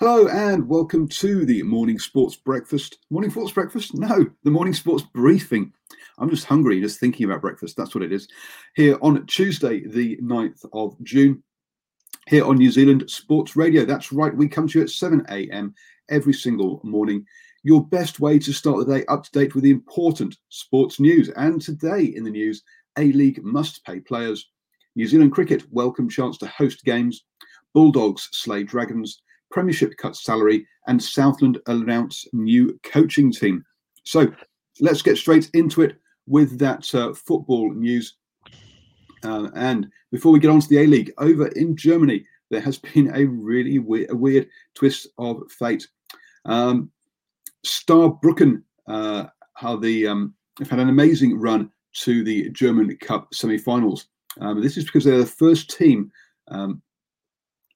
Hello 0.00 0.28
and 0.28 0.68
welcome 0.68 1.08
to 1.08 1.44
the 1.44 1.60
Morning 1.64 1.98
Sports 1.98 2.36
Breakfast. 2.36 2.98
Morning 3.10 3.32
Sports 3.32 3.50
Breakfast? 3.50 3.94
No, 3.96 4.26
the 4.44 4.50
Morning 4.50 4.72
Sports 4.72 5.02
Briefing. 5.12 5.72
I'm 6.18 6.30
just 6.30 6.44
hungry, 6.44 6.80
just 6.80 7.00
thinking 7.00 7.26
about 7.26 7.40
breakfast. 7.40 7.76
That's 7.76 7.96
what 7.96 8.04
it 8.04 8.12
is. 8.12 8.28
Here 8.76 8.96
on 9.02 9.26
Tuesday, 9.26 9.84
the 9.84 10.16
9th 10.18 10.64
of 10.72 10.94
June, 11.02 11.42
here 12.28 12.44
on 12.44 12.58
New 12.58 12.70
Zealand 12.70 13.10
Sports 13.10 13.56
Radio. 13.56 13.84
That's 13.84 14.12
right, 14.12 14.32
we 14.32 14.46
come 14.46 14.68
to 14.68 14.78
you 14.78 14.84
at 14.84 14.90
7 14.90 15.26
a.m. 15.30 15.74
every 16.08 16.32
single 16.32 16.80
morning. 16.84 17.26
Your 17.64 17.84
best 17.84 18.20
way 18.20 18.38
to 18.38 18.52
start 18.52 18.78
the 18.86 18.98
day 19.00 19.04
up 19.06 19.24
to 19.24 19.32
date 19.32 19.56
with 19.56 19.64
the 19.64 19.72
important 19.72 20.36
sports 20.48 21.00
news. 21.00 21.28
And 21.30 21.60
today 21.60 22.04
in 22.04 22.22
the 22.22 22.30
news, 22.30 22.62
A 22.98 23.10
League 23.10 23.42
must 23.42 23.84
pay 23.84 23.98
players. 23.98 24.48
New 24.94 25.08
Zealand 25.08 25.32
Cricket 25.32 25.64
welcome 25.72 26.08
chance 26.08 26.38
to 26.38 26.46
host 26.46 26.84
games. 26.84 27.24
Bulldogs 27.74 28.28
slay 28.30 28.62
Dragons. 28.62 29.22
Premiership 29.58 29.96
cuts 29.96 30.22
salary. 30.22 30.64
And 30.86 31.02
Southland 31.02 31.58
announce 31.66 32.28
new 32.32 32.78
coaching 32.84 33.32
team. 33.32 33.64
So 34.04 34.32
let's 34.80 35.02
get 35.02 35.18
straight 35.18 35.50
into 35.52 35.82
it 35.82 35.96
with 36.28 36.60
that 36.60 36.94
uh, 36.94 37.12
football 37.12 37.74
news. 37.74 38.18
Uh, 39.24 39.48
and 39.56 39.88
before 40.12 40.30
we 40.30 40.38
get 40.38 40.50
on 40.50 40.60
to 40.60 40.68
the 40.68 40.78
A 40.78 40.86
League, 40.86 41.12
over 41.18 41.48
in 41.48 41.74
Germany, 41.74 42.24
there 42.50 42.60
has 42.60 42.78
been 42.78 43.10
a 43.16 43.24
really 43.24 43.80
weird, 43.80 44.10
a 44.10 44.14
weird 44.14 44.48
twist 44.74 45.08
of 45.18 45.42
fate. 45.50 45.88
Um, 46.44 46.92
Saarbrücken, 47.66 48.62
uh, 48.86 49.26
how 49.54 49.74
the 49.74 50.06
um, 50.06 50.34
have 50.60 50.70
had 50.70 50.78
an 50.78 50.88
amazing 50.88 51.36
run 51.36 51.68
to 51.94 52.22
the 52.22 52.48
German 52.50 52.96
Cup 52.98 53.34
semi-finals. 53.34 54.06
Um, 54.40 54.62
this 54.62 54.76
is 54.76 54.84
because 54.84 55.04
they're 55.04 55.18
the 55.18 55.26
first 55.26 55.76
team 55.76 56.12
um, 56.46 56.80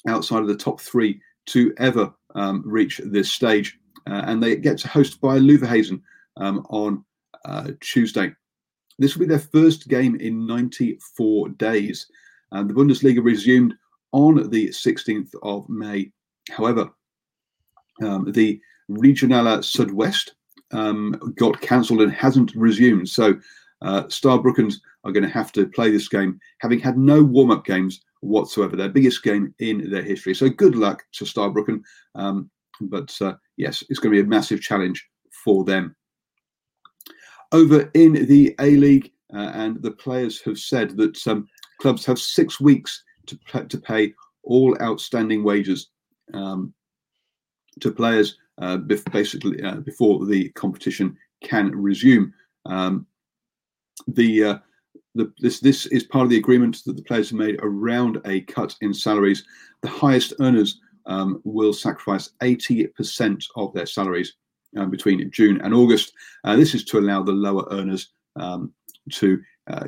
outside 0.07 0.43
of 0.43 0.47
the 0.47 0.57
top 0.57 0.81
three 0.81 1.21
to 1.47 1.75
ever 1.79 2.13
um, 2.35 2.63
reach 2.65 3.01
this 3.05 3.33
stage, 3.33 3.79
uh, 4.09 4.23
and 4.27 4.43
they 4.43 4.57
get 4.57 4.79
to 4.79 4.89
host 4.89 5.21
Bayer 5.21 5.41
Leverkusen 5.41 6.01
um, 6.37 6.67
on 6.71 7.05
uh, 7.45 7.73
Tuesday. 7.81 8.33
This 8.99 9.15
will 9.17 9.27
be 9.27 9.29
their 9.29 9.39
first 9.39 9.89
game 9.89 10.17
in 10.17 10.47
94 10.47 11.51
days. 11.51 12.07
And 12.53 12.69
the 12.69 12.75
Bundesliga 12.75 13.25
resumed 13.25 13.75
on 14.13 14.51
the 14.51 14.69
16th 14.69 15.35
of 15.43 15.69
May. 15.69 16.13
However, 16.51 16.91
um, 18.03 18.31
the 18.33 18.61
Regionale 18.91 19.59
Südwest 19.59 20.31
um, 20.73 21.35
got 21.37 21.61
cancelled 21.61 22.03
and 22.03 22.13
hasn't 22.13 22.55
resumed. 22.55 23.09
So 23.09 23.35
uh, 23.81 24.05
Saarbrückens 24.05 24.77
are 25.05 25.13
going 25.13 25.25
to 25.25 25.31
have 25.31 25.53
to 25.53 25.67
play 25.67 25.91
this 25.91 26.09
game, 26.09 26.39
having 26.59 26.79
had 26.79 26.97
no 26.97 27.23
warm 27.23 27.51
up 27.51 27.65
games 27.65 28.03
whatsoever, 28.23 28.77
their 28.77 28.89
biggest 28.89 29.23
game 29.23 29.55
in 29.59 29.91
their 29.91 30.03
history. 30.03 30.35
So 30.35 30.49
good 30.49 30.75
luck 30.75 31.05
to 31.13 31.25
Saarbrücken. 31.25 31.83
Um, 32.15 32.51
but 32.81 33.15
uh, 33.21 33.35
yes, 33.57 33.85
it's 33.89 33.99
going 33.99 34.15
to 34.15 34.23
be 34.23 34.27
a 34.27 34.29
massive 34.29 34.61
challenge 34.61 35.07
for 35.45 35.65
them 35.65 35.95
over 37.53 37.91
in 37.95 38.27
the 38.27 38.55
A 38.61 38.77
League, 38.77 39.13
uh, 39.33 39.51
and 39.55 39.81
the 39.83 39.91
players 39.91 40.41
have 40.43 40.59
said 40.59 40.97
that 40.97 41.27
um, 41.27 41.47
clubs 41.81 42.05
have 42.07 42.19
six 42.19 42.59
weeks 42.59 43.05
to 43.27 43.39
to 43.69 43.79
pay 43.79 44.13
all 44.43 44.77
outstanding 44.83 45.45
wages 45.45 45.91
um, 46.35 46.73
to 47.81 47.93
players 47.93 48.39
uh, 48.59 48.77
basically 48.77 49.63
uh, 49.63 49.77
before 49.77 50.27
the 50.27 50.49
competition 50.51 51.17
can 51.43 51.71
resume. 51.75 52.33
Um, 52.67 53.07
the, 54.09 54.45
uh, 54.45 54.59
the 55.15 55.33
this 55.39 55.61
this 55.61 55.87
is 55.87 56.05
part 56.05 56.25
of 56.25 56.31
the 56.31 56.39
agreement 56.39 56.83
that 56.87 56.97
the 56.97 57.03
players 57.03 57.31
have 57.31 57.39
made 57.39 57.59
around 57.63 58.21
a 58.25 58.41
cut 58.43 58.75
in 58.81 58.95
salaries. 58.95 59.45
The 59.83 59.89
highest 59.89 60.35
earners 60.41 60.81
um, 61.07 61.41
will 61.45 61.73
sacrifice 61.73 62.31
80% 62.43 63.45
of 63.57 63.75
their 63.75 63.87
salaries 63.87 64.35
um, 64.77 64.91
between 64.91 65.31
June 65.31 65.61
and 65.61 65.75
August. 65.75 66.13
Uh, 66.45 66.57
this 66.57 66.75
is 66.75 66.85
to 66.85 66.99
allow 66.99 67.23
the 67.23 67.33
lower 67.33 67.67
earners 67.71 68.11
um, 68.37 68.73
to 69.11 69.43
uh, 69.67 69.87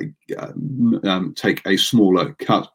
um, 1.03 1.33
take 1.35 1.65
a 1.65 1.77
smaller 1.77 2.33
cut. 2.33 2.69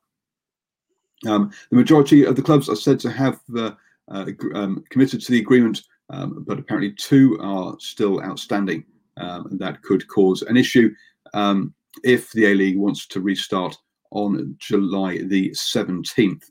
Um, 1.27 1.51
the 1.71 1.77
majority 1.77 2.25
of 2.25 2.35
the 2.35 2.43
clubs 2.43 2.69
are 2.69 2.77
said 2.77 2.99
to 3.01 3.11
have 3.11 3.41
uh, 3.57 3.73
uh 4.11 4.27
um, 4.55 4.83
committed 4.89 5.21
to 5.21 5.33
the 5.33 5.41
agreement, 5.41 5.83
um, 6.09 6.45
but 6.47 6.59
apparently 6.59 6.93
two 6.93 7.39
are 7.41 7.77
still 7.79 8.23
outstanding. 8.23 8.85
and 9.17 9.61
that 9.61 9.83
could 9.83 10.09
cause 10.09 10.43
an 10.43 10.57
issue 10.57 10.95
if 12.05 12.31
the 12.33 12.47
A 12.47 12.55
League 12.55 12.79
wants 12.79 13.07
to 13.09 13.21
restart 13.21 13.77
on 14.11 14.57
July 14.59 15.19
the 15.19 15.51
17th. 15.51 16.45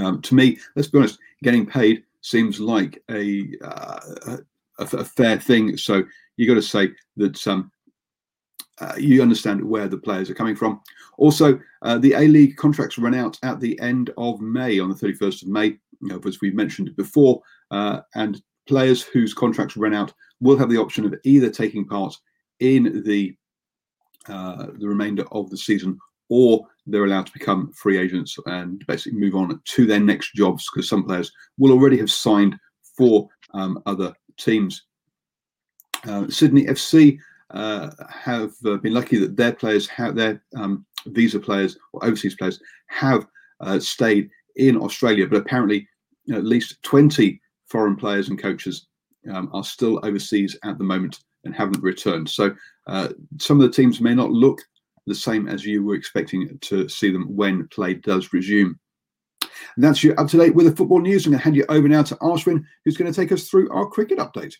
Um, 0.00 0.22
to 0.22 0.34
me, 0.34 0.58
let's 0.76 0.88
be 0.88 0.98
honest, 0.98 1.18
getting 1.42 1.66
paid 1.66 2.04
seems 2.20 2.60
like 2.60 3.02
a, 3.10 3.48
uh, 3.64 4.00
a, 4.26 4.38
a, 4.78 5.04
fair 5.04 5.38
thing. 5.38 5.76
So 5.76 6.04
you 6.36 6.46
got 6.46 6.54
to 6.54 6.62
say 6.62 6.90
that 7.16 7.46
um, 7.48 7.72
uh, 8.78 8.94
you 8.96 9.22
understand 9.22 9.62
where 9.62 9.88
the 9.88 9.98
players 9.98 10.30
are 10.30 10.34
coming 10.34 10.54
from. 10.54 10.80
Also, 11.18 11.58
uh, 11.82 11.98
the 11.98 12.12
A 12.12 12.28
League 12.28 12.56
contracts 12.56 12.98
run 12.98 13.14
out 13.14 13.38
at 13.42 13.60
the 13.60 13.78
end 13.80 14.10
of 14.16 14.40
May, 14.40 14.78
on 14.78 14.88
the 14.88 14.94
31st 14.94 15.42
of 15.42 15.48
May, 15.48 15.78
as 16.24 16.40
we 16.40 16.50
mentioned 16.50 16.94
before, 16.96 17.42
uh, 17.70 18.00
and 18.14 18.40
players 18.66 19.02
whose 19.02 19.34
contracts 19.34 19.76
run 19.76 19.94
out 19.94 20.12
will 20.40 20.56
have 20.56 20.70
the 20.70 20.78
option 20.78 21.04
of 21.04 21.14
either 21.24 21.50
taking 21.50 21.86
part 21.86 22.14
in 22.60 23.02
the 23.04 23.34
uh, 24.28 24.66
the 24.78 24.88
remainder 24.88 25.24
of 25.32 25.50
the 25.50 25.56
season 25.56 25.98
or 26.28 26.66
they're 26.86 27.04
allowed 27.04 27.26
to 27.26 27.32
become 27.32 27.72
free 27.72 27.98
agents 27.98 28.38
and 28.46 28.84
basically 28.86 29.18
move 29.18 29.34
on 29.34 29.60
to 29.64 29.86
their 29.86 30.00
next 30.00 30.32
jobs 30.34 30.68
because 30.72 30.88
some 30.88 31.04
players 31.04 31.30
will 31.58 31.72
already 31.72 31.98
have 31.98 32.10
signed 32.10 32.56
for 32.96 33.28
um, 33.54 33.82
other 33.86 34.14
teams. 34.38 34.84
Uh, 36.06 36.28
Sydney 36.28 36.66
FC 36.66 37.18
uh, 37.50 37.90
have 38.08 38.52
uh, 38.64 38.76
been 38.76 38.94
lucky 38.94 39.18
that 39.18 39.36
their 39.36 39.52
players 39.52 39.86
have 39.88 40.14
their 40.14 40.42
um, 40.56 40.86
visa 41.06 41.38
players 41.38 41.76
or 41.92 42.04
overseas 42.04 42.36
players 42.36 42.60
have 42.86 43.26
uh, 43.60 43.78
stayed 43.78 44.30
in 44.56 44.76
Australia, 44.76 45.26
but 45.26 45.38
apparently 45.38 45.86
at 46.32 46.44
least 46.44 46.82
20 46.82 47.40
foreign 47.66 47.96
players 47.96 48.28
and 48.28 48.40
coaches 48.40 48.86
um, 49.32 49.50
are 49.52 49.64
still 49.64 50.00
overseas 50.04 50.56
at 50.64 50.78
the 50.78 50.84
moment 50.84 51.20
and 51.44 51.54
haven't 51.54 51.82
returned. 51.82 52.28
So 52.28 52.54
uh, 52.86 53.08
some 53.38 53.60
of 53.60 53.66
the 53.66 53.74
teams 53.74 54.00
may 54.00 54.14
not 54.14 54.30
look 54.30 54.60
the 55.06 55.14
same 55.14 55.48
as 55.48 55.64
you 55.64 55.84
were 55.84 55.94
expecting 55.94 56.58
to 56.60 56.88
see 56.88 57.10
them 57.10 57.34
when 57.34 57.68
play 57.68 57.94
does 57.94 58.32
resume. 58.32 58.78
And 59.76 59.84
that's 59.84 60.02
you 60.02 60.14
up 60.14 60.28
to 60.28 60.38
date 60.38 60.54
with 60.54 60.66
the 60.66 60.76
football 60.76 61.00
news. 61.00 61.26
I'm 61.26 61.32
going 61.32 61.38
to 61.38 61.44
hand 61.44 61.56
you 61.56 61.64
over 61.68 61.88
now 61.88 62.02
to 62.02 62.16
Ashwin, 62.16 62.64
who's 62.84 62.96
going 62.96 63.12
to 63.12 63.16
take 63.18 63.32
us 63.32 63.48
through 63.48 63.70
our 63.70 63.86
cricket 63.86 64.18
update. 64.18 64.54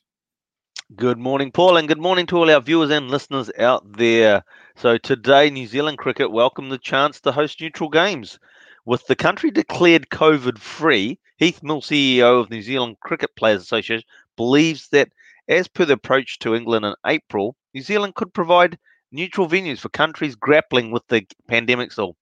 Good 0.97 1.19
morning, 1.19 1.53
Paul, 1.53 1.77
and 1.77 1.87
good 1.87 2.01
morning 2.01 2.27
to 2.27 2.37
all 2.37 2.51
our 2.51 2.61
viewers 2.61 2.91
and 2.91 3.11
listeners 3.11 3.49
out 3.59 3.97
there. 3.97 4.43
So, 4.75 4.99
today, 4.99 5.49
New 5.49 5.69
Zealand 5.69 5.99
Cricket 5.99 6.33
welcome 6.33 6.69
the 6.69 6.79
chance 6.79 7.21
to 7.21 7.31
host 7.31 7.61
neutral 7.61 7.89
games. 7.89 8.41
With 8.87 9.07
the 9.07 9.15
country 9.15 9.53
declared 9.53 10.09
COVID 10.09 10.59
free, 10.59 11.21
Heath 11.37 11.63
Mill, 11.63 11.81
CEO 11.81 12.41
of 12.41 12.51
New 12.51 12.61
Zealand 12.61 12.97
Cricket 13.01 13.37
Players 13.37 13.63
Association, 13.63 14.03
believes 14.37 14.89
that, 14.89 15.11
as 15.51 15.69
per 15.69 15.85
the 15.85 15.93
approach 15.95 16.39
to 16.39 16.55
England 16.55 16.87
in 16.87 16.95
April, 17.07 17.55
New 17.75 17.83
Zealand 17.83 18.15
could 18.15 18.33
provide 18.33 18.79
neutral 19.13 19.49
venues 19.49 19.81
for 19.81 19.91
countries 19.91 20.37
grappling 20.37 20.91
with 20.91 21.07
the 21.09 21.27
pandemic 21.49 21.93
still 21.93 22.17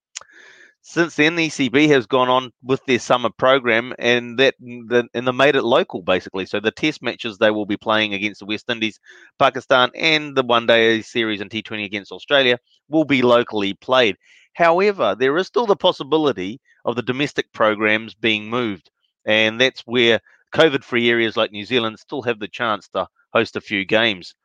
since 0.81 1.15
then, 1.15 1.35
the 1.35 1.47
ECB 1.47 1.89
has 1.89 2.07
gone 2.07 2.29
on 2.29 2.51
with 2.63 2.83
their 2.85 2.99
summer 2.99 3.29
program, 3.29 3.93
and 3.99 4.39
that 4.39 4.55
and 4.59 4.89
they 5.13 5.31
made 5.31 5.55
it 5.55 5.63
local 5.63 6.01
basically. 6.01 6.45
So 6.45 6.59
the 6.59 6.71
Test 6.71 7.01
matches 7.03 7.37
they 7.37 7.51
will 7.51 7.65
be 7.65 7.77
playing 7.77 8.13
against 8.13 8.39
the 8.39 8.45
West 8.45 8.69
Indies, 8.69 8.99
Pakistan, 9.37 9.91
and 9.93 10.35
the 10.35 10.43
One 10.43 10.65
Day 10.65 11.01
series 11.01 11.41
and 11.41 11.51
T20 11.51 11.83
against 11.83 12.11
Australia 12.11 12.57
will 12.87 13.03
be 13.03 13.21
locally 13.21 13.73
played. 13.73 14.15
However, 14.53 15.15
there 15.19 15.37
is 15.37 15.47
still 15.47 15.65
the 15.65 15.75
possibility 15.75 16.61
of 16.85 16.95
the 16.95 17.03
domestic 17.03 17.51
programs 17.51 18.15
being 18.15 18.49
moved, 18.49 18.89
and 19.25 19.59
that's 19.59 19.81
where 19.81 20.21
COVID-free 20.53 21.09
areas 21.09 21.35
like 21.35 21.51
New 21.51 21.65
Zealand 21.65 21.99
still 21.99 22.21
have 22.21 22.39
the 22.39 22.47
chance 22.47 22.87
to 22.89 23.07
host 23.33 23.55
a 23.55 23.61
few 23.61 23.85
games. 23.85 24.35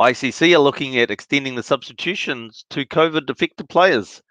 ICC 0.00 0.54
are 0.54 0.58
looking 0.58 0.98
at 0.98 1.10
extending 1.10 1.54
the 1.54 1.62
substitutions 1.62 2.64
to 2.70 2.84
COVID 2.84 3.30
affected 3.30 3.68
players. 3.68 4.22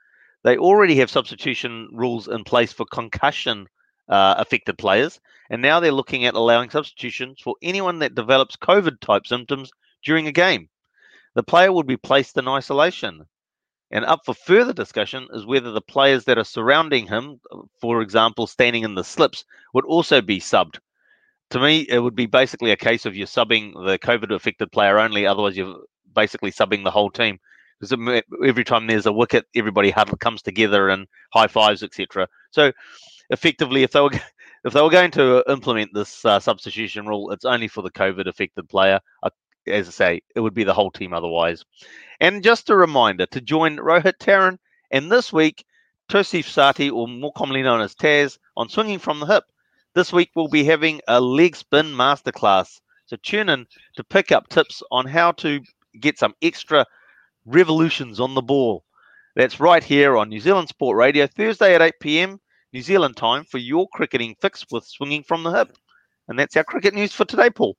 They 0.44 0.58
already 0.58 0.96
have 0.98 1.10
substitution 1.10 1.88
rules 1.94 2.28
in 2.28 2.44
place 2.44 2.74
for 2.74 2.86
concussion 2.86 3.68
uh, 4.10 4.36
affected 4.38 4.78
players, 4.78 5.22
and 5.50 5.62
now 5.62 5.80
they're 5.80 5.94
looking 5.94 6.26
at 6.26 6.34
allowing 6.34 6.70
substitutions 6.70 7.40
for 7.42 7.56
anyone 7.62 8.00
that 8.00 8.16
develops 8.16 8.58
COVID 8.58 9.00
type 9.00 9.26
symptoms 9.26 9.72
during 10.04 10.28
a 10.28 10.34
game. 10.34 10.68
The 11.34 11.44
player 11.44 11.72
would 11.72 11.88
be 11.88 11.98
placed 11.98 12.38
in 12.38 12.48
isolation. 12.48 13.26
And 13.90 14.06
up 14.06 14.22
for 14.26 14.34
further 14.34 14.74
discussion 14.74 15.28
is 15.34 15.46
whether 15.46 15.72
the 15.72 15.82
players 15.82 16.26
that 16.26 16.38
are 16.38 16.44
surrounding 16.44 17.08
him, 17.08 17.40
for 17.80 18.02
example, 18.02 18.48
standing 18.48 18.84
in 18.84 18.96
the 18.96 19.04
slips, 19.04 19.46
would 19.74 19.86
also 19.86 20.20
be 20.20 20.40
subbed 20.40 20.80
to 21.52 21.60
me, 21.60 21.86
it 21.88 22.00
would 22.00 22.16
be 22.16 22.26
basically 22.26 22.72
a 22.72 22.78
case 22.78 23.06
of 23.06 23.16
you're 23.16 23.28
subbing 23.28 23.74
the 23.74 24.00
COVID 24.00 24.34
affected 24.34 24.72
player 24.72 25.00
only. 25.00 25.26
Otherwise, 25.26 25.58
you're 25.58 25.82
basically 26.14 26.52
subbing 26.52 26.84
the 26.84 26.92
whole 26.92 27.12
team. 27.12 27.40
Because 27.80 28.22
every 28.46 28.64
time 28.64 28.88
there's 28.88 29.06
a 29.06 29.14
wicket, 29.14 29.46
everybody 29.56 29.90
huddle 29.92 30.18
comes 30.18 30.42
together 30.42 30.90
and 30.90 31.08
high 31.34 31.48
fives, 31.48 31.84
etc. 31.84 32.28
So, 32.52 32.72
effectively, 33.30 33.84
if 33.84 33.92
they 33.92 34.02
were 34.02 34.12
if 34.64 34.74
they 34.74 34.82
were 34.82 34.90
going 34.90 35.12
to 35.12 35.44
implement 35.50 35.94
this 35.94 36.24
uh, 36.26 36.40
substitution 36.40 37.06
rule, 37.06 37.32
it's 37.32 37.46
only 37.46 37.68
for 37.68 37.82
the 37.82 37.92
COVID 37.92 38.28
affected 38.28 38.70
player. 38.70 39.00
As 39.68 39.88
I 39.88 39.92
say, 39.92 40.22
it 40.36 40.40
would 40.40 40.54
be 40.54 40.64
the 40.64 40.74
whole 40.74 40.92
team 40.92 41.14
otherwise. 41.14 41.64
And 42.20 42.44
just 42.44 42.70
a 42.70 42.76
reminder 42.76 43.26
to 43.28 43.42
join 43.42 43.78
Rohit 43.78 44.18
Taran 44.18 44.58
and 44.92 45.12
this 45.12 45.34
week, 45.34 45.66
Tosif 46.10 46.46
Sati, 46.46 46.90
or 46.90 47.08
more 47.08 47.34
commonly 47.34 47.64
known 47.64 47.82
as 47.82 47.96
Taz, 47.96 48.38
on 48.56 48.70
Swinging 48.70 49.00
from 49.00 49.20
the 49.20 49.26
Hip. 49.26 49.44
This 49.96 50.12
week 50.12 50.32
we'll 50.36 50.48
be 50.48 50.64
having 50.64 51.02
a 51.08 51.22
leg 51.22 51.56
spin 51.56 51.88
masterclass. 51.88 52.80
So 53.06 53.16
tune 53.22 53.50
in 53.50 53.68
to 53.96 54.04
pick 54.04 54.32
up 54.32 54.50
tips 54.50 54.82
on 54.92 55.06
how 55.06 55.34
to 55.34 55.62
get 56.00 56.18
some 56.18 56.34
extra 56.42 56.86
revolutions 57.46 58.20
on 58.20 58.34
the 58.34 58.42
ball. 58.42 58.84
That's 59.36 59.60
right 59.60 59.84
here 59.84 60.18
on 60.18 60.30
New 60.30 60.40
Zealand 60.40 60.70
Sport 60.70 60.98
Radio, 60.98 61.28
Thursday 61.28 61.76
at 61.76 61.82
8 61.82 61.94
p.m. 62.00 62.40
New 62.72 62.82
Zealand 62.82 63.18
time 63.18 63.44
for 63.44 63.60
your 63.60 63.88
cricketing 63.94 64.36
fix 64.42 64.66
with 64.72 64.84
swinging 64.86 65.24
from 65.24 65.44
the 65.44 65.52
hip. 65.52 65.78
And 66.28 66.40
that's 66.40 66.58
our 66.58 66.64
cricket 66.64 66.96
news 66.96 67.14
for 67.14 67.26
today, 67.26 67.50
Paul. 67.52 67.78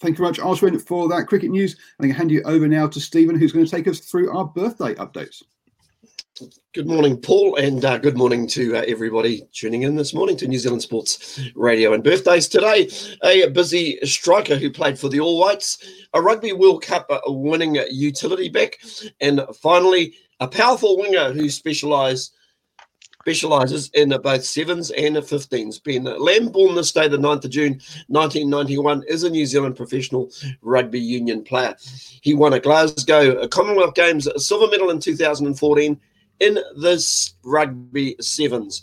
Thank 0.00 0.18
you 0.18 0.24
very 0.24 0.30
much, 0.30 0.40
Ashwin, 0.40 0.80
for 0.80 1.08
that 1.10 1.26
cricket 1.26 1.50
news. 1.50 1.76
I'm 1.98 2.04
going 2.04 2.14
to 2.14 2.18
hand 2.18 2.30
you 2.30 2.42
over 2.44 2.66
now 2.66 2.88
to 2.88 2.98
Stephen, 2.98 3.38
who's 3.38 3.52
going 3.52 3.66
to 3.66 3.70
take 3.70 3.86
us 3.86 4.00
through 4.00 4.36
our 4.36 4.46
birthday 4.46 4.94
updates. 4.94 5.42
Good 6.72 6.86
morning, 6.86 7.18
Paul, 7.18 7.56
and 7.56 7.84
uh, 7.84 7.98
good 7.98 8.16
morning 8.16 8.46
to 8.48 8.76
uh, 8.76 8.84
everybody 8.86 9.42
tuning 9.52 9.82
in 9.82 9.96
this 9.96 10.14
morning 10.14 10.38
to 10.38 10.48
New 10.48 10.58
Zealand 10.58 10.80
Sports 10.80 11.38
Radio 11.54 11.92
and 11.92 12.02
birthdays 12.02 12.48
today. 12.48 12.88
A 13.22 13.48
busy 13.48 13.98
striker 14.04 14.56
who 14.56 14.70
played 14.70 14.98
for 14.98 15.10
the 15.10 15.20
All 15.20 15.38
Whites, 15.38 15.84
a 16.14 16.22
Rugby 16.22 16.52
World 16.52 16.82
Cup 16.82 17.06
uh, 17.10 17.20
winning 17.26 17.76
utility 17.90 18.48
back, 18.48 18.78
and 19.20 19.42
finally 19.60 20.14
a 20.38 20.48
powerful 20.48 20.96
winger 20.96 21.32
who 21.32 21.50
specialise 21.50 22.30
specialises 23.20 23.90
in 23.92 24.08
both 24.22 24.42
sevens 24.42 24.90
and 24.92 25.16
15s. 25.16 25.84
Ben 25.84 26.04
Lam, 26.04 26.48
born 26.48 26.74
this 26.74 26.90
day, 26.90 27.06
the 27.06 27.18
9th 27.18 27.44
of 27.44 27.50
June 27.50 27.72
1991, 28.06 29.04
is 29.08 29.24
a 29.24 29.30
New 29.30 29.44
Zealand 29.44 29.76
professional 29.76 30.30
rugby 30.62 31.00
union 31.00 31.42
player. 31.42 31.74
He 32.22 32.32
won 32.32 32.54
a 32.54 32.60
Glasgow 32.60 33.46
Commonwealth 33.48 33.94
Games 33.94 34.26
silver 34.38 34.68
medal 34.70 34.88
in 34.88 35.00
2014 35.00 36.00
in 36.40 36.58
this 36.76 37.34
rugby 37.44 38.16
sevens. 38.20 38.82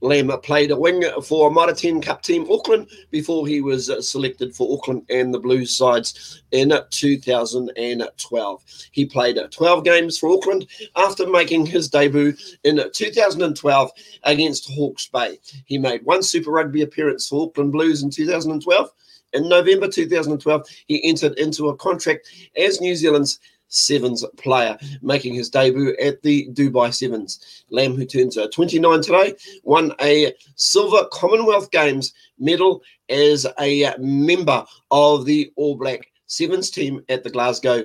Lam 0.00 0.30
played 0.42 0.70
a 0.70 0.76
wing 0.76 1.02
for 1.24 1.52
10 1.74 2.00
Cup 2.00 2.22
team 2.22 2.46
Auckland 2.50 2.88
before 3.10 3.46
he 3.46 3.60
was 3.60 3.90
uh, 3.90 4.00
selected 4.00 4.54
for 4.54 4.72
Auckland 4.72 5.02
and 5.10 5.34
the 5.34 5.40
Blues 5.40 5.76
sides 5.76 6.42
in 6.52 6.72
2012. 6.90 8.64
He 8.92 9.06
played 9.06 9.38
uh, 9.38 9.48
12 9.50 9.84
games 9.84 10.18
for 10.18 10.30
Auckland 10.30 10.66
after 10.94 11.26
making 11.26 11.66
his 11.66 11.88
debut 11.88 12.34
in 12.64 12.80
2012 12.92 13.90
against 14.22 14.70
Hawke's 14.70 15.08
Bay. 15.08 15.38
He 15.66 15.78
made 15.78 16.04
one 16.04 16.22
Super 16.22 16.52
Rugby 16.52 16.82
appearance 16.82 17.28
for 17.28 17.48
Auckland 17.48 17.72
Blues 17.72 18.02
in 18.02 18.10
2012. 18.10 18.90
In 19.34 19.48
November 19.48 19.88
2012, 19.88 20.66
he 20.86 21.04
entered 21.04 21.38
into 21.38 21.68
a 21.68 21.76
contract 21.76 22.28
as 22.56 22.80
New 22.80 22.94
Zealand's 22.94 23.40
Sevens 23.68 24.24
player, 24.36 24.76
making 25.02 25.34
his 25.34 25.50
debut 25.50 25.94
at 26.02 26.22
the 26.22 26.48
Dubai 26.52 26.92
Sevens. 26.92 27.64
Lam, 27.70 27.94
who 27.94 28.04
turns 28.04 28.36
uh, 28.36 28.48
29 28.48 29.02
today, 29.02 29.34
won 29.62 29.92
a 30.00 30.32
silver 30.56 31.06
Commonwealth 31.12 31.70
Games 31.70 32.12
medal 32.38 32.82
as 33.08 33.46
a 33.60 33.94
member 33.98 34.64
of 34.90 35.24
the 35.24 35.52
All 35.56 35.76
Black 35.76 36.10
Sevens 36.26 36.70
team 36.70 37.02
at 37.08 37.24
the 37.24 37.30
Glasgow 37.30 37.84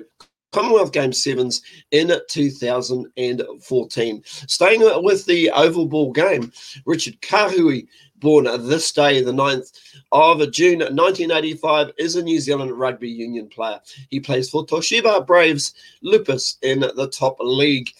Commonwealth 0.54 0.92
Games 0.92 1.20
Sevens 1.20 1.62
in 1.90 2.12
2014. 2.28 4.22
Staying 4.24 5.02
with 5.02 5.26
the 5.26 5.50
oval 5.50 5.86
ball 5.86 6.12
game, 6.12 6.52
Richard 6.86 7.20
Kahui 7.22 7.88
born 8.20 8.44
this 8.68 8.92
day, 8.92 9.20
the 9.20 9.32
9th 9.32 9.72
of 10.12 10.38
June 10.52 10.78
1985, 10.78 11.90
is 11.98 12.14
a 12.14 12.22
New 12.22 12.38
Zealand 12.38 12.70
rugby 12.70 13.10
union 13.10 13.48
player. 13.48 13.80
He 14.10 14.20
plays 14.20 14.48
for 14.48 14.64
Toshiba 14.64 15.26
Braves 15.26 15.74
Lupus 16.04 16.56
in 16.62 16.80
the 16.80 17.10
top 17.12 17.36
league 17.40 17.90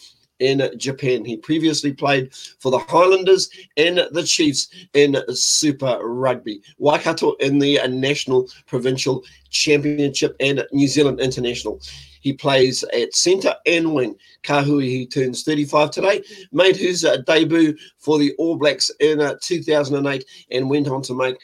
in 0.40 0.68
Japan. 0.76 1.24
He 1.24 1.36
previously 1.36 1.92
played 1.92 2.34
for 2.34 2.70
the 2.70 2.78
Highlanders 2.78 3.48
and 3.76 3.98
the 4.12 4.24
Chiefs 4.24 4.68
in 4.94 5.16
Super 5.32 5.98
Rugby, 6.02 6.60
Waikato 6.78 7.32
in 7.34 7.58
the 7.58 7.80
National 7.88 8.48
Provincial 8.66 9.24
Championship 9.50 10.36
and 10.40 10.66
New 10.72 10.88
Zealand 10.88 11.20
International. 11.20 11.80
He 12.20 12.32
plays 12.32 12.82
at 12.94 13.14
centre 13.14 13.54
and 13.66 13.94
wing. 13.94 14.16
Kahui, 14.42 14.98
who 14.98 15.06
turns 15.06 15.42
35 15.42 15.90
today, 15.90 16.22
made 16.52 16.74
his 16.74 17.04
uh, 17.04 17.18
debut 17.18 17.76
for 17.98 18.18
the 18.18 18.32
All 18.38 18.56
Blacks 18.56 18.90
in 19.00 19.20
uh, 19.20 19.36
2008 19.42 20.24
and 20.50 20.70
went 20.70 20.88
on 20.88 21.02
to 21.02 21.14
make 21.14 21.36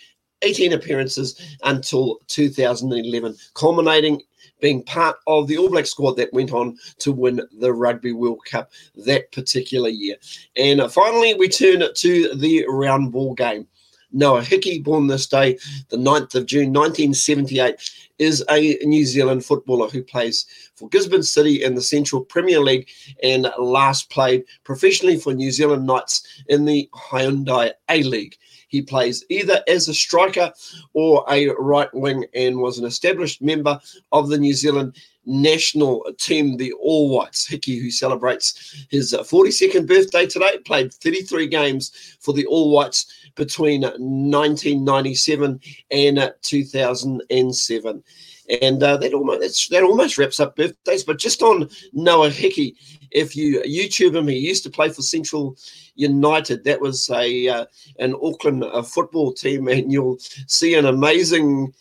18 0.43 0.73
appearances 0.73 1.59
until 1.65 2.19
2011, 2.29 3.37
culminating 3.55 4.23
being 4.61 4.83
part 4.83 5.17
of 5.27 5.47
the 5.47 5.59
All 5.59 5.71
Black 5.71 5.87
squad 5.87 6.17
that 6.17 6.33
went 6.33 6.53
on 6.53 6.79
to 6.99 7.13
win 7.13 7.41
the 7.59 7.73
Rugby 7.73 8.13
World 8.13 8.41
Cup 8.45 8.71
that 8.97 9.31
particular 9.33 9.89
year. 9.89 10.17
And 10.57 10.81
uh, 10.81 10.89
finally, 10.89 11.35
we 11.35 11.49
turn 11.49 11.83
to 11.95 12.35
the 12.35 12.65
round 12.69 13.13
ball 13.13 13.35
game. 13.35 13.67
Noah 14.13 14.43
Hickey, 14.43 14.81
born 14.81 15.07
this 15.07 15.27
day, 15.27 15.57
the 15.89 15.97
9th 15.97 16.35
of 16.35 16.47
June 16.47 16.73
1978, 16.73 17.77
is 18.19 18.45
a 18.51 18.77
New 18.83 19.05
Zealand 19.05 19.45
footballer 19.45 19.89
who 19.89 20.03
plays 20.03 20.47
for 20.75 20.89
Gisborne 20.89 21.23
City 21.23 21.63
in 21.63 21.75
the 21.75 21.83
Central 21.83 22.25
Premier 22.25 22.61
League 22.61 22.89
and 23.23 23.51
last 23.59 24.11
played 24.11 24.45
professionally 24.65 25.17
for 25.17 25.33
New 25.33 25.51
Zealand 25.51 25.87
Knights 25.87 26.43
in 26.49 26.65
the 26.65 26.89
Hyundai 26.93 27.73
A 27.89 28.03
League. 28.03 28.37
He 28.71 28.81
plays 28.83 29.25
either 29.29 29.63
as 29.67 29.89
a 29.89 29.95
striker 29.95 30.53
or 30.95 31.25
a 31.29 31.49
right 31.59 31.93
wing 31.93 32.25
and 32.35 32.59
was 32.59 32.79
an 32.79 32.87
established 32.87 33.43
member 33.43 33.81
of 34.13 34.29
the 34.29 34.39
New 34.39 34.55
Zealand 34.55 34.97
national 35.27 36.05
team, 36.19 36.57
the 36.57 36.73
All 36.75 37.11
Whites. 37.11 37.47
Hickey, 37.47 37.79
who 37.79 37.91
celebrates 37.91 38.87
his 38.89 39.13
42nd 39.13 39.89
birthday 39.89 40.25
today, 40.25 40.59
played 40.65 40.95
33 40.95 41.49
games 41.49 42.17
for 42.21 42.33
the 42.33 42.47
All 42.47 42.71
Whites 42.71 43.07
between 43.35 43.83
1997 43.83 45.61
and 45.91 46.33
2007. 46.43 48.05
And 48.63 48.83
uh, 48.83 48.97
that 48.97 49.15
almost 49.15 49.71
that 49.71 49.83
almost 49.83 50.19
wraps 50.19 50.41
up 50.41 50.57
birthdays. 50.57 51.05
But 51.05 51.19
just 51.19 51.43
on 51.43 51.69
Noah 51.93 52.31
Hickey, 52.31 52.77
if 53.11 53.37
you 53.37 53.61
YouTube 53.63 54.17
him, 54.17 54.29
he 54.29 54.39
used 54.39 54.65
to 54.65 54.71
play 54.71 54.89
for 54.89 55.03
Central 55.03 55.57
United. 55.95 56.65
That 56.65 56.81
was 56.81 57.09
a 57.11 57.49
uh, 57.49 57.67
an 57.99 58.15
Auckland 58.23 58.65
uh, 58.65 58.83
football 58.83 59.33
team, 59.33 59.69
and 59.69 59.93
you'll 59.93 60.19
see 60.47 60.75
an 60.75 60.87
amazing 60.87 61.73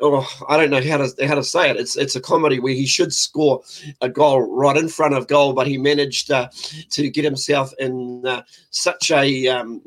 oh, 0.00 0.26
I 0.48 0.56
don't 0.56 0.70
know 0.70 0.82
how 0.82 0.98
to 0.98 1.26
how 1.26 1.34
to 1.34 1.44
say 1.44 1.70
it. 1.70 1.76
It's 1.76 1.96
it's 1.96 2.16
a 2.16 2.20
comedy 2.20 2.58
where 2.58 2.74
he 2.74 2.86
should 2.86 3.12
score 3.12 3.62
a 4.00 4.08
goal 4.08 4.40
right 4.40 4.76
in 4.76 4.88
front 4.88 5.14
of 5.14 5.28
goal, 5.28 5.52
but 5.52 5.66
he 5.66 5.78
managed 5.78 6.30
uh, 6.30 6.48
to 6.90 7.10
get 7.10 7.24
himself 7.24 7.72
in 7.78 8.26
uh, 8.26 8.42
such 8.70 9.10
a 9.10 9.48
um, 9.48 9.82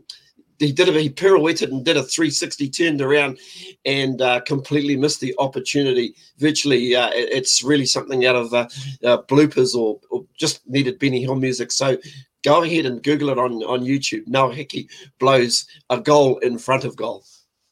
he 0.59 0.71
did 0.71 0.89
a 0.89 0.99
he 0.99 1.09
pirouetted 1.09 1.71
and 1.71 1.85
did 1.85 1.97
a 1.97 2.03
360 2.03 2.69
turned 2.69 3.01
around 3.01 3.39
and 3.85 4.21
uh, 4.21 4.39
completely 4.41 4.95
missed 4.95 5.21
the 5.21 5.33
opportunity 5.39 6.13
virtually 6.37 6.95
uh, 6.95 7.09
it, 7.09 7.29
it's 7.31 7.63
really 7.63 7.85
something 7.85 8.25
out 8.25 8.35
of 8.35 8.53
uh, 8.53 8.67
uh 9.03 9.17
bloopers 9.23 9.75
or, 9.75 9.99
or, 10.11 10.25
just 10.37 10.67
needed 10.67 10.99
benny 10.99 11.21
hill 11.21 11.35
music 11.35 11.71
so 11.71 11.97
go 12.43 12.63
ahead 12.63 12.85
and 12.85 13.03
google 13.03 13.29
it 13.29 13.37
on 13.37 13.53
on 13.63 13.81
youtube 13.81 14.25
noah 14.27 14.53
hickey 14.53 14.87
blows 15.19 15.67
a 15.89 15.99
goal 15.99 16.37
in 16.39 16.57
front 16.57 16.83
of 16.83 16.95
goal 16.95 17.23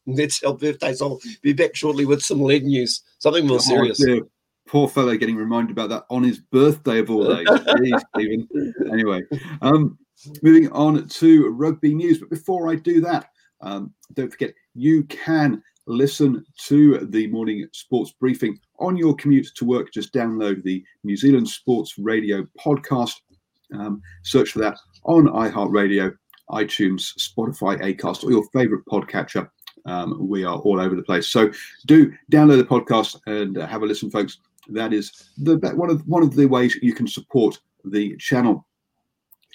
that's 0.15 0.43
our 0.43 0.53
birthdays. 0.53 1.01
I'll 1.01 1.19
be 1.41 1.53
back 1.53 1.75
shortly 1.75 2.05
with 2.05 2.21
some 2.21 2.41
lead 2.41 2.63
news, 2.63 3.01
something 3.19 3.45
more 3.45 3.59
serious. 3.59 4.03
Oh, 4.07 4.21
Poor 4.67 4.89
fellow 4.89 5.15
getting 5.15 5.37
reminded 5.37 5.71
about 5.71 5.89
that 5.89 6.05
on 6.09 6.23
his 6.23 6.39
birthday 6.39 6.99
of 6.99 7.09
all 7.09 7.23
days. 7.25 7.47
Jeez. 8.17 8.73
Anyway, 8.91 9.23
um, 9.61 9.97
moving 10.41 10.71
on 10.71 11.07
to 11.07 11.49
rugby 11.49 11.93
news. 11.93 12.19
But 12.19 12.29
before 12.29 12.69
I 12.69 12.75
do 12.75 13.01
that, 13.01 13.29
um, 13.61 13.93
don't 14.13 14.31
forget 14.31 14.53
you 14.73 15.03
can 15.05 15.63
listen 15.87 16.45
to 16.65 16.99
the 17.05 17.27
morning 17.27 17.67
sports 17.71 18.11
briefing 18.11 18.59
on 18.79 18.97
your 18.97 19.15
commute 19.15 19.49
to 19.55 19.65
work. 19.65 19.91
Just 19.93 20.13
download 20.13 20.63
the 20.63 20.83
New 21.03 21.17
Zealand 21.17 21.47
Sports 21.47 21.97
Radio 21.97 22.45
podcast. 22.59 23.15
Um, 23.73 24.01
search 24.23 24.51
for 24.51 24.59
that 24.59 24.77
on 25.03 25.27
iHeartRadio, 25.27 26.15
iTunes, 26.51 27.13
Spotify, 27.17 27.81
Acast, 27.81 28.23
or 28.23 28.31
your 28.31 28.45
favorite 28.53 28.85
podcatcher 28.85 29.49
um, 29.87 30.27
we 30.27 30.43
are 30.43 30.57
all 30.57 30.79
over 30.79 30.95
the 30.95 31.01
place. 31.01 31.27
So 31.27 31.51
do 31.85 32.13
download 32.31 32.57
the 32.57 32.65
podcast 32.65 33.19
and 33.25 33.55
have 33.57 33.81
a 33.81 33.85
listen, 33.85 34.11
folks. 34.11 34.39
That 34.69 34.93
is 34.93 35.29
the 35.37 35.57
one 35.75 35.89
of 35.89 36.05
one 36.07 36.23
of 36.23 36.35
the 36.35 36.45
ways 36.45 36.77
you 36.81 36.93
can 36.93 37.07
support 37.07 37.57
the 37.85 38.15
channel. 38.17 38.66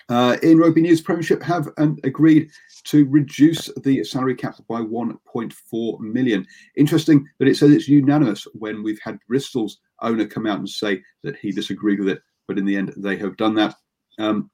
Uh, 0.08 0.36
in 0.42 0.58
Rugby 0.58 0.82
News, 0.82 1.00
Premiership 1.00 1.42
have 1.42 1.68
um, 1.78 1.98
agreed 2.04 2.50
to 2.84 3.06
reduce 3.06 3.70
the 3.82 4.02
salary 4.04 4.34
cap 4.34 4.56
by 4.68 4.80
1.4 4.80 6.00
million. 6.00 6.46
Interesting 6.76 7.26
that 7.38 7.48
it 7.48 7.56
says 7.56 7.70
it's 7.70 7.88
unanimous 7.88 8.46
when 8.54 8.82
we've 8.82 9.00
had 9.02 9.18
Bristol's 9.28 9.78
owner 10.00 10.26
come 10.26 10.46
out 10.46 10.58
and 10.58 10.68
say 10.68 11.02
that 11.22 11.36
he 11.36 11.52
disagreed 11.52 12.00
with 12.00 12.08
it, 12.08 12.22
but 12.48 12.58
in 12.58 12.64
the 12.64 12.76
end 12.76 12.92
they 12.96 13.16
have 13.16 13.36
done 13.36 13.54
that. 13.54 13.74
Um, 14.18 14.50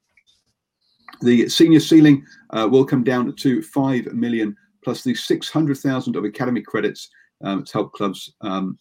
the 1.21 1.49
senior 1.49 1.79
ceiling 1.79 2.25
uh, 2.51 2.67
will 2.69 2.85
come 2.85 3.03
down 3.03 3.35
to 3.35 3.61
5 3.61 4.13
million 4.13 4.55
plus 4.83 5.03
the 5.03 5.15
600,000 5.15 6.15
of 6.15 6.23
academy 6.23 6.61
credits 6.61 7.09
um, 7.43 7.63
to 7.63 7.73
help 7.73 7.93
clubs 7.93 8.33
um, 8.41 8.77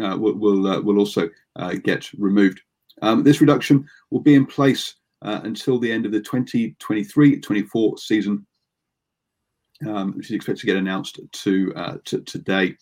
uh, 0.00 0.16
will 0.16 0.34
will, 0.34 0.66
uh, 0.66 0.80
will 0.80 0.98
also 0.98 1.28
uh, 1.56 1.74
get 1.82 2.10
removed. 2.14 2.60
Um, 3.02 3.22
this 3.22 3.40
reduction 3.40 3.86
will 4.10 4.20
be 4.20 4.34
in 4.34 4.46
place 4.46 4.94
uh, 5.22 5.40
until 5.44 5.78
the 5.78 5.90
end 5.90 6.06
of 6.06 6.12
the 6.12 6.20
2023-24 6.20 7.98
season, 7.98 8.46
um, 9.86 10.16
which 10.16 10.26
is 10.26 10.32
expected 10.32 10.60
to 10.60 10.66
get 10.66 10.76
announced 10.76 11.20
to, 11.32 11.72
uh, 11.76 11.96
to 12.04 12.20
today. 12.22 12.76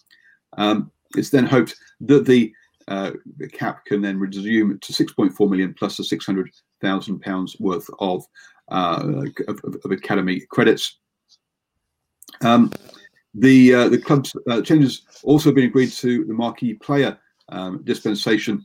Um, 0.57 0.91
it's 1.17 1.31
then 1.31 1.45
hoped 1.45 1.77
that 2.03 2.27
the 2.27 2.53
uh, 2.89 3.13
cap 3.53 3.85
can 3.85 4.01
then 4.01 4.19
resume 4.19 4.79
to 4.79 4.93
6.4 4.93 5.51
million 5.51 5.75
plus 5.75 5.97
the 5.97 6.05
600,000 6.05 7.21
pounds 7.21 7.57
worth 7.61 7.89
of, 7.99 8.25
of, 8.69 9.25
of 9.85 9.91
academy 9.91 10.41
credits. 10.51 10.99
Um, 12.43 12.73
the 13.35 13.75
uh, 13.75 13.89
the 13.89 13.99
club's 13.99 14.35
uh, 14.49 14.63
changes 14.63 15.03
also 15.23 15.53
been 15.53 15.65
agreed 15.65 15.93
to 15.93 16.25
the 16.25 16.35
marquee 16.35 16.75
player 16.75 17.19
um, 17.51 17.83
dispensation. 17.85 18.65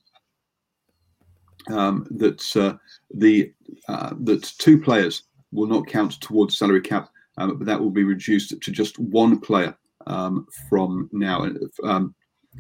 Um, 1.70 2.06
that 2.12 2.56
uh, 2.58 2.76
the 3.14 3.54
uh, 3.88 4.14
that 4.22 4.44
two 4.58 4.80
players 4.80 5.24
will 5.52 5.68
not 5.68 5.88
count 5.88 6.20
towards 6.20 6.58
salary 6.58 6.82
cap, 6.82 7.10
um, 7.38 7.58
but 7.58 7.66
that 7.66 7.80
will 7.80 7.92
be 7.92 8.04
reduced 8.04 8.60
to 8.60 8.72
just 8.72 9.00
one 9.00 9.40
player 9.40 9.76
um, 10.08 10.48
from 10.70 11.10
now 11.14 11.48
um, 11.84 12.14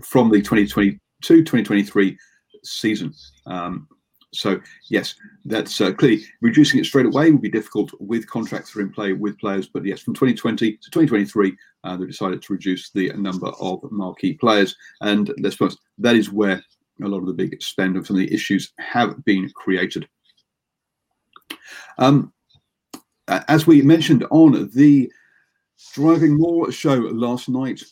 from 0.03 0.29
the 0.29 0.41
2022-2023 0.41 2.17
season. 2.63 3.13
Um, 3.45 3.87
so 4.33 4.59
yes, 4.89 5.15
that's 5.45 5.79
uh, 5.79 5.93
clearly 5.93 6.23
reducing 6.41 6.79
it 6.79 6.85
straight 6.85 7.05
away 7.05 7.31
would 7.31 7.41
be 7.41 7.49
difficult 7.49 7.91
with 7.99 8.29
contracts 8.29 8.73
that 8.73 8.79
are 8.79 8.83
in 8.83 8.91
play 8.91 9.13
with 9.13 9.37
players. 9.39 9.67
But 9.67 9.85
yes, 9.85 10.01
from 10.01 10.15
2020 10.15 10.71
to 10.71 10.91
2023, 10.91 11.55
uh, 11.83 11.97
they 11.97 12.05
decided 12.05 12.41
to 12.41 12.53
reduce 12.53 12.89
the 12.89 13.13
number 13.13 13.47
of 13.59 13.83
marquee 13.91 14.33
players, 14.33 14.75
and 15.01 15.31
let's 15.39 15.57
that 15.99 16.15
is 16.15 16.31
where 16.31 16.63
a 17.01 17.07
lot 17.07 17.19
of 17.19 17.27
the 17.27 17.33
big 17.33 17.61
spend 17.61 17.95
some 18.05 18.15
of 18.15 18.19
the 18.19 18.33
issues 18.33 18.71
have 18.77 19.23
been 19.25 19.49
created. 19.55 20.07
Um, 21.97 22.33
as 23.27 23.65
we 23.65 23.81
mentioned 23.81 24.25
on 24.31 24.69
the 24.73 25.11
Driving 25.93 26.37
More 26.37 26.71
show 26.71 26.95
last 26.95 27.49
night, 27.49 27.83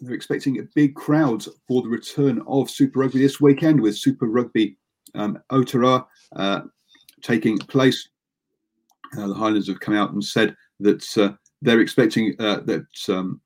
they're 0.00 0.14
expecting 0.14 0.66
big 0.74 0.94
crowds 0.94 1.48
for 1.66 1.82
the 1.82 1.88
return 1.88 2.42
of 2.46 2.70
Super 2.70 3.00
Rugby 3.00 3.20
this 3.20 3.40
weekend 3.40 3.80
with 3.80 3.96
Super 3.96 4.26
Rugby 4.26 4.76
um, 5.14 5.38
Aotearoa 5.50 6.06
uh, 6.36 6.60
taking 7.22 7.58
place. 7.58 8.08
Uh, 9.16 9.28
the 9.28 9.34
Highlanders 9.34 9.68
have 9.68 9.80
come 9.80 9.94
out 9.94 10.12
and 10.12 10.24
said 10.24 10.54
that 10.80 11.18
uh, 11.18 11.32
they're 11.62 11.80
expecting 11.80 12.34
uh, 12.38 12.60
that 12.60 12.86
um, 13.08 13.40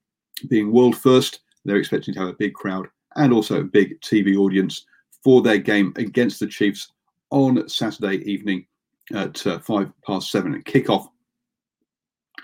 being 0.49 0.73
world 0.73 0.97
first, 0.97 1.41
they're 1.65 1.77
expecting 1.77 2.13
to 2.15 2.21
have 2.21 2.29
a 2.29 2.35
big 2.35 2.55
crowd 2.55 2.89
and 3.17 3.33
also 3.33 3.61
a 3.61 3.65
big 3.65 4.01
TV 4.01 4.37
audience 4.37 4.85
for 5.23 5.43
their 5.43 5.59
game 5.59 5.93
against 5.97 6.41
the 6.41 6.47
Chiefs 6.47 6.93
on 7.31 7.69
Saturday 7.69 8.19
evening 8.31 8.67
at 9.15 9.47
uh, 9.47 9.59
five 9.61 9.93
past 10.07 10.31
seven 10.31 10.55
at 10.55 10.65
kickoff. 10.65 11.09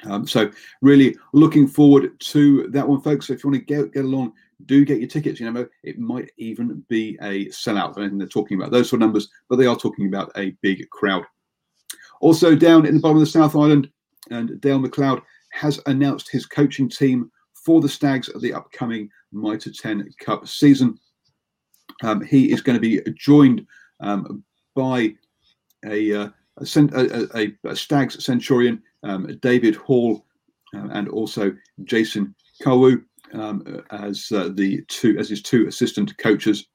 Um, 0.05 0.27
so 0.27 0.51
really 0.81 1.17
looking 1.33 1.67
forward 1.67 2.19
to 2.21 2.69
that 2.69 2.87
one, 2.87 3.01
folks. 3.01 3.27
So 3.27 3.33
if 3.33 3.43
you 3.43 3.51
want 3.51 3.61
to 3.61 3.75
get, 3.75 3.93
get 3.93 4.05
along 4.05 4.33
do 4.67 4.85
get 4.85 4.99
your 4.99 5.09
tickets. 5.09 5.41
You 5.41 5.51
know, 5.51 5.67
it 5.83 5.99
might 5.99 6.31
even 6.37 6.85
be 6.89 7.17
a 7.23 7.47
sellout. 7.47 7.97
And 7.97 8.21
they're 8.21 8.29
talking 8.29 8.59
about 8.59 8.73
those 8.73 8.89
sort 8.89 9.03
of 9.03 9.07
numbers, 9.07 9.29
but 9.49 9.57
they 9.57 9.67
are 9.67 9.77
talking 9.77 10.09
about 10.09 10.33
a 10.37 10.51
big 10.63 10.89
crowd. 10.91 11.25
Also, 12.21 12.55
down 12.55 12.87
in 12.87 12.95
the 12.95 13.01
bottom 13.01 13.19
of 13.19 13.21
the 13.21 13.27
South 13.27 13.55
Island, 13.55 13.91
and 14.31 14.61
Dale 14.61 14.81
McLeod 14.81 15.23
has 15.53 15.81
announced 15.87 16.31
his 16.31 16.47
coaching 16.47 16.89
team 16.89 17.31
for 17.55 17.81
the 17.81 17.89
Stags 17.89 18.29
at 18.29 18.41
the 18.41 18.53
upcoming 18.53 19.09
Mitre 19.33 19.73
10 19.73 20.11
Cup 20.21 20.47
season. 20.49 20.99
Um, 22.03 22.23
he 22.23 22.53
is 22.53 22.61
going 22.61 22.77
to 22.77 22.81
be 22.81 23.01
joined 23.13 23.67
um, 24.01 24.45
by 24.75 25.15
a, 25.85 26.15
uh, 26.15 26.29
a, 26.59 27.29
a, 27.35 27.53
a, 27.65 27.77
Stags 27.77 28.25
Centurion, 28.25 28.83
um, 29.03 29.39
David 29.43 29.75
Hall, 29.77 30.25
uh, 30.75 30.89
and 30.93 31.09
also 31.09 31.55
Jason 31.85 32.35
Kawau 32.63 33.03
um, 33.35 33.83
as 33.91 34.31
uh, 34.33 34.51
the 34.55 34.83
two 34.89 35.17
as 35.19 35.29
his 35.29 35.43
two 35.43 35.67
assistant 35.67 36.17
coaches. 36.19 36.67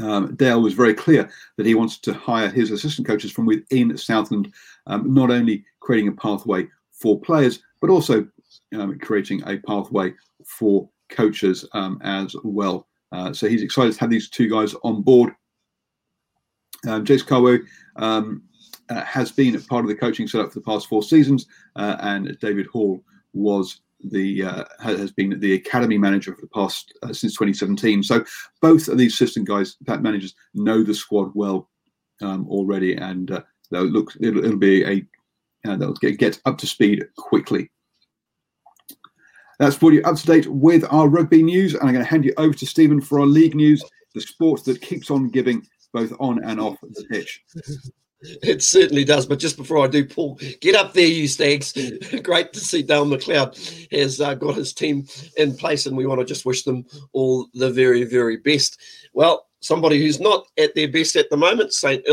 Um, 0.00 0.34
Dale 0.34 0.60
was 0.60 0.74
very 0.74 0.92
clear 0.92 1.30
that 1.56 1.64
he 1.64 1.74
wanted 1.74 2.02
to 2.02 2.12
hire 2.12 2.50
his 2.50 2.70
assistant 2.70 3.06
coaches 3.06 3.32
from 3.32 3.46
within 3.46 3.96
Southland, 3.96 4.52
um, 4.86 5.12
not 5.14 5.30
only 5.30 5.64
creating 5.80 6.08
a 6.08 6.12
pathway 6.12 6.68
for 6.92 7.18
players, 7.20 7.60
but 7.80 7.88
also 7.88 8.26
um, 8.74 8.98
creating 8.98 9.42
a 9.46 9.56
pathway 9.58 10.12
for 10.44 10.88
coaches 11.08 11.66
um, 11.72 11.98
as 12.02 12.34
well. 12.44 12.86
Uh, 13.12 13.32
so 13.32 13.48
he's 13.48 13.62
excited 13.62 13.92
to 13.92 14.00
have 14.00 14.10
these 14.10 14.28
two 14.28 14.48
guys 14.48 14.74
on 14.82 15.02
board. 15.02 15.32
Um, 16.86 17.04
Jace 17.04 17.24
Kawau 17.24 17.60
um, 17.96 18.42
uh, 18.88 19.02
has 19.02 19.32
been 19.32 19.60
part 19.62 19.84
of 19.84 19.88
the 19.88 19.94
coaching 19.94 20.28
setup 20.28 20.52
for 20.52 20.58
the 20.58 20.64
past 20.64 20.88
four 20.88 21.02
seasons, 21.02 21.46
uh, 21.76 21.96
and 22.00 22.36
David 22.40 22.66
Hall 22.66 23.02
was 23.32 23.80
the 24.00 24.44
uh, 24.44 24.64
has 24.80 25.10
been 25.12 25.40
the 25.40 25.54
academy 25.54 25.98
manager 25.98 26.34
for 26.34 26.42
the 26.42 26.48
past 26.48 26.92
uh, 27.02 27.12
since 27.12 27.32
2017. 27.34 28.02
So 28.02 28.24
both 28.60 28.88
of 28.88 28.98
these 28.98 29.14
assistant 29.14 29.48
guys, 29.48 29.76
that 29.82 30.02
managers, 30.02 30.34
know 30.54 30.82
the 30.82 30.94
squad 30.94 31.30
well 31.34 31.70
um, 32.20 32.46
already, 32.48 32.94
and 32.96 33.30
uh, 33.30 33.42
they'll 33.70 33.84
look. 33.84 34.12
It'll, 34.20 34.44
it'll 34.44 34.58
be 34.58 34.84
a 34.84 35.06
they'll 35.64 35.94
get, 35.94 36.18
get 36.18 36.40
up 36.44 36.58
to 36.58 36.66
speed 36.66 37.04
quickly. 37.16 37.70
That's 39.58 39.76
for 39.76 39.92
you 39.92 40.02
up 40.02 40.16
to 40.16 40.26
date 40.26 40.46
with 40.46 40.84
our 40.90 41.08
rugby 41.08 41.42
news, 41.42 41.74
and 41.74 41.82
I'm 41.84 41.92
going 41.94 42.04
to 42.04 42.10
hand 42.10 42.24
you 42.24 42.34
over 42.36 42.54
to 42.54 42.66
Stephen 42.66 43.00
for 43.00 43.20
our 43.20 43.26
league 43.26 43.54
news, 43.54 43.82
the 44.14 44.20
sport 44.20 44.64
that 44.64 44.82
keeps 44.82 45.10
on 45.10 45.28
giving 45.28 45.66
both 45.92 46.12
on 46.20 46.44
and 46.44 46.60
off 46.60 46.76
the 46.82 47.04
pitch. 47.10 47.42
It 48.20 48.62
certainly 48.62 49.04
does. 49.04 49.26
But 49.26 49.38
just 49.38 49.56
before 49.56 49.84
I 49.84 49.88
do, 49.88 50.04
Paul, 50.04 50.38
get 50.60 50.74
up 50.74 50.92
there, 50.92 51.06
you 51.06 51.28
stags. 51.28 51.72
Great 52.22 52.52
to 52.52 52.60
see 52.60 52.82
Dale 52.82 53.06
McLeod 53.06 53.88
has 53.92 54.20
uh, 54.20 54.34
got 54.34 54.56
his 54.56 54.72
team 54.72 55.06
in 55.36 55.54
place, 55.56 55.86
and 55.86 55.96
we 55.96 56.06
want 56.06 56.20
to 56.20 56.26
just 56.26 56.46
wish 56.46 56.62
them 56.62 56.84
all 57.12 57.48
the 57.54 57.70
very, 57.70 58.04
very 58.04 58.38
best. 58.38 58.80
Well, 59.12 59.46
somebody 59.60 59.98
who's 59.98 60.20
not 60.20 60.46
at 60.58 60.74
their 60.74 60.88
best 60.88 61.16
at 61.16 61.30
the 61.30 61.36
moment, 61.36 61.72
St. 61.72 62.04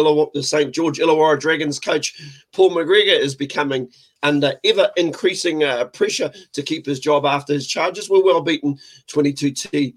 St. 0.42 0.74
George 0.74 1.00
Illawarra 1.00 1.40
Dragons 1.40 1.80
coach 1.80 2.20
Paul 2.52 2.72
McGregor 2.72 3.20
is 3.20 3.36
becoming 3.36 3.90
under 4.24 4.54
ever 4.64 4.90
increasing 4.98 5.64
uh, 5.64 5.86
pressure 5.86 6.32
to 6.54 6.64
keep 6.64 6.86
his 6.86 7.00
job 7.00 7.26
after 7.26 7.54
his 7.54 7.68
charges 7.68 8.10
were 8.10 8.24
well 8.24 8.42
beaten 8.42 8.78
22 9.08 9.52
2 9.52 9.94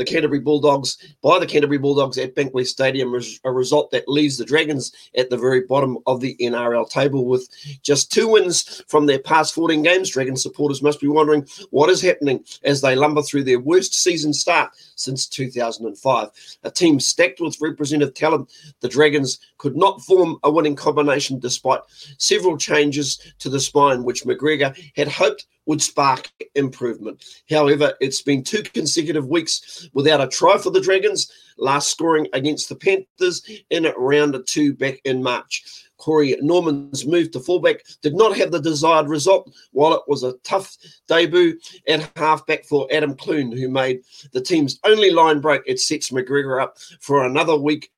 the 0.00 0.04
Canterbury 0.06 0.40
Bulldogs 0.40 0.96
by 1.22 1.38
the 1.38 1.46
Canterbury 1.46 1.76
Bulldogs 1.76 2.16
at 2.16 2.34
Bankwest 2.34 2.68
Stadium, 2.68 3.14
a 3.44 3.52
result 3.52 3.90
that 3.90 4.08
leaves 4.08 4.38
the 4.38 4.46
Dragons 4.46 4.92
at 5.14 5.28
the 5.28 5.36
very 5.36 5.60
bottom 5.60 5.98
of 6.06 6.22
the 6.22 6.36
NRL 6.40 6.88
table 6.88 7.26
with 7.26 7.46
just 7.82 8.10
two 8.10 8.28
wins 8.28 8.82
from 8.88 9.04
their 9.04 9.18
past 9.18 9.54
14 9.54 9.82
games. 9.82 10.08
Dragon 10.08 10.36
supporters 10.36 10.82
must 10.82 11.02
be 11.02 11.06
wondering 11.06 11.46
what 11.68 11.90
is 11.90 12.00
happening 12.00 12.42
as 12.64 12.80
they 12.80 12.96
lumber 12.96 13.20
through 13.20 13.44
their 13.44 13.60
worst 13.60 13.92
season 13.92 14.32
start 14.32 14.70
since 14.96 15.26
2005. 15.28 16.28
A 16.62 16.70
team 16.70 16.98
stacked 16.98 17.40
with 17.40 17.60
representative 17.60 18.14
talent, 18.14 18.50
the 18.80 18.88
Dragons 18.88 19.38
could 19.58 19.76
not 19.76 20.00
form 20.00 20.38
a 20.44 20.50
winning 20.50 20.76
combination 20.76 21.38
despite 21.38 21.80
several 22.16 22.49
changes 22.56 23.34
to 23.38 23.48
the 23.48 23.60
spine, 23.60 24.04
which 24.04 24.24
McGregor 24.24 24.76
had 24.96 25.08
hoped 25.08 25.46
would 25.66 25.82
spark 25.82 26.30
improvement. 26.54 27.24
However, 27.48 27.94
it's 28.00 28.22
been 28.22 28.42
two 28.42 28.62
consecutive 28.62 29.28
weeks 29.28 29.88
without 29.92 30.20
a 30.20 30.26
try 30.26 30.58
for 30.58 30.70
the 30.70 30.80
Dragons, 30.80 31.30
last 31.58 31.90
scoring 31.90 32.26
against 32.32 32.68
the 32.68 32.74
Panthers 32.74 33.48
in 33.70 33.86
round 33.96 34.36
two 34.46 34.74
back 34.74 35.00
in 35.04 35.22
March. 35.22 35.86
Corey 36.00 36.34
Norman's 36.40 37.06
move 37.06 37.30
to 37.30 37.40
fullback 37.40 37.84
did 38.02 38.14
not 38.14 38.36
have 38.36 38.50
the 38.50 38.60
desired 38.60 39.08
result, 39.08 39.54
while 39.72 39.92
it 39.92 40.02
was 40.08 40.24
a 40.24 40.32
tough 40.44 40.76
debut 41.06 41.58
at 41.86 42.10
halfback 42.16 42.64
for 42.64 42.88
Adam 42.90 43.14
Clune, 43.14 43.52
who 43.52 43.68
made 43.68 44.00
the 44.32 44.40
team's 44.40 44.80
only 44.84 45.10
line 45.10 45.40
break. 45.40 45.62
It 45.66 45.78
sets 45.78 46.10
McGregor 46.10 46.60
up 46.60 46.78
for 47.00 47.24
another 47.24 47.54
week 47.54 47.92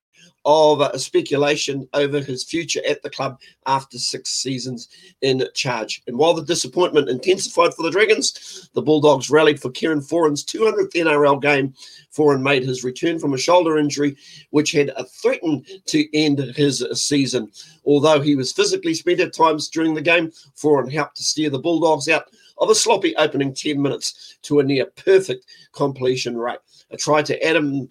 of 0.45 1.01
speculation 1.01 1.87
over 1.93 2.19
his 2.19 2.43
future 2.43 2.81
at 2.87 3.01
the 3.01 3.09
club 3.09 3.39
after 3.65 3.97
six 3.97 4.29
seasons 4.29 4.89
in 5.21 5.47
charge. 5.53 6.01
And 6.07 6.17
while 6.17 6.33
the 6.33 6.43
disappointment 6.43 7.09
intensified 7.09 7.73
for 7.73 7.83
the 7.83 7.91
Dragons, 7.91 8.69
the 8.73 8.81
Bulldogs 8.81 9.29
rallied 9.29 9.61
for 9.61 9.71
Kieran 9.71 10.01
Foran's 10.01 10.43
200th 10.43 10.93
NRL 10.93 11.41
game. 11.41 11.73
Foran 12.15 12.41
made 12.41 12.63
his 12.63 12.83
return 12.83 13.19
from 13.19 13.33
a 13.33 13.37
shoulder 13.37 13.77
injury, 13.77 14.15
which 14.51 14.71
had 14.71 14.91
threatened 15.09 15.65
to 15.85 16.17
end 16.17 16.39
his 16.39 16.85
season. 16.93 17.51
Although 17.85 18.21
he 18.21 18.35
was 18.35 18.51
physically 18.51 18.93
spent 18.93 19.19
at 19.19 19.33
times 19.33 19.69
during 19.69 19.93
the 19.93 20.01
game, 20.01 20.31
Foran 20.55 20.91
helped 20.91 21.17
to 21.17 21.23
steer 21.23 21.49
the 21.49 21.59
Bulldogs 21.59 22.09
out 22.09 22.29
of 22.59 22.69
a 22.69 22.75
sloppy 22.75 23.15
opening 23.15 23.53
10 23.53 23.81
minutes 23.81 24.37
to 24.43 24.59
a 24.59 24.63
near 24.63 24.85
perfect 24.85 25.45
completion 25.73 26.37
rate. 26.37 26.59
A 26.91 26.97
try 26.97 27.23
to 27.23 27.43
Adam 27.43 27.89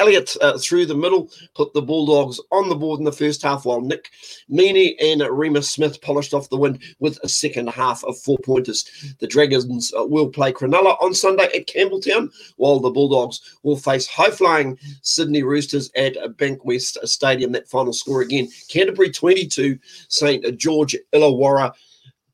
Elliott 0.00 0.34
uh, 0.40 0.56
through 0.56 0.86
the 0.86 0.94
middle 0.94 1.30
put 1.54 1.74
the 1.74 1.82
Bulldogs 1.82 2.40
on 2.50 2.70
the 2.70 2.74
board 2.74 3.00
in 3.00 3.04
the 3.04 3.12
first 3.12 3.42
half, 3.42 3.66
while 3.66 3.82
Nick 3.82 4.10
Meaney 4.50 4.94
and 4.98 5.20
Reimis 5.20 5.64
Smith 5.64 6.00
polished 6.00 6.32
off 6.32 6.48
the 6.48 6.56
win 6.56 6.80
with 7.00 7.18
a 7.22 7.28
second 7.28 7.68
half 7.68 8.02
of 8.04 8.18
four 8.18 8.38
pointers. 8.38 9.14
The 9.18 9.26
Dragons 9.26 9.92
uh, 9.92 10.06
will 10.06 10.30
play 10.30 10.54
Cronulla 10.54 10.96
on 11.02 11.12
Sunday 11.12 11.50
at 11.54 11.66
Campbelltown, 11.66 12.30
while 12.56 12.80
the 12.80 12.90
Bulldogs 12.90 13.58
will 13.62 13.76
face 13.76 14.06
high 14.06 14.30
flying 14.30 14.78
Sydney 15.02 15.42
Roosters 15.42 15.90
at 15.94 16.14
Bankwest 16.38 16.96
Stadium. 17.06 17.52
That 17.52 17.68
final 17.68 17.92
score 17.92 18.22
again 18.22 18.48
Canterbury 18.68 19.10
22, 19.10 19.78
St. 20.08 20.58
George 20.58 20.96
Illawarra 21.12 21.74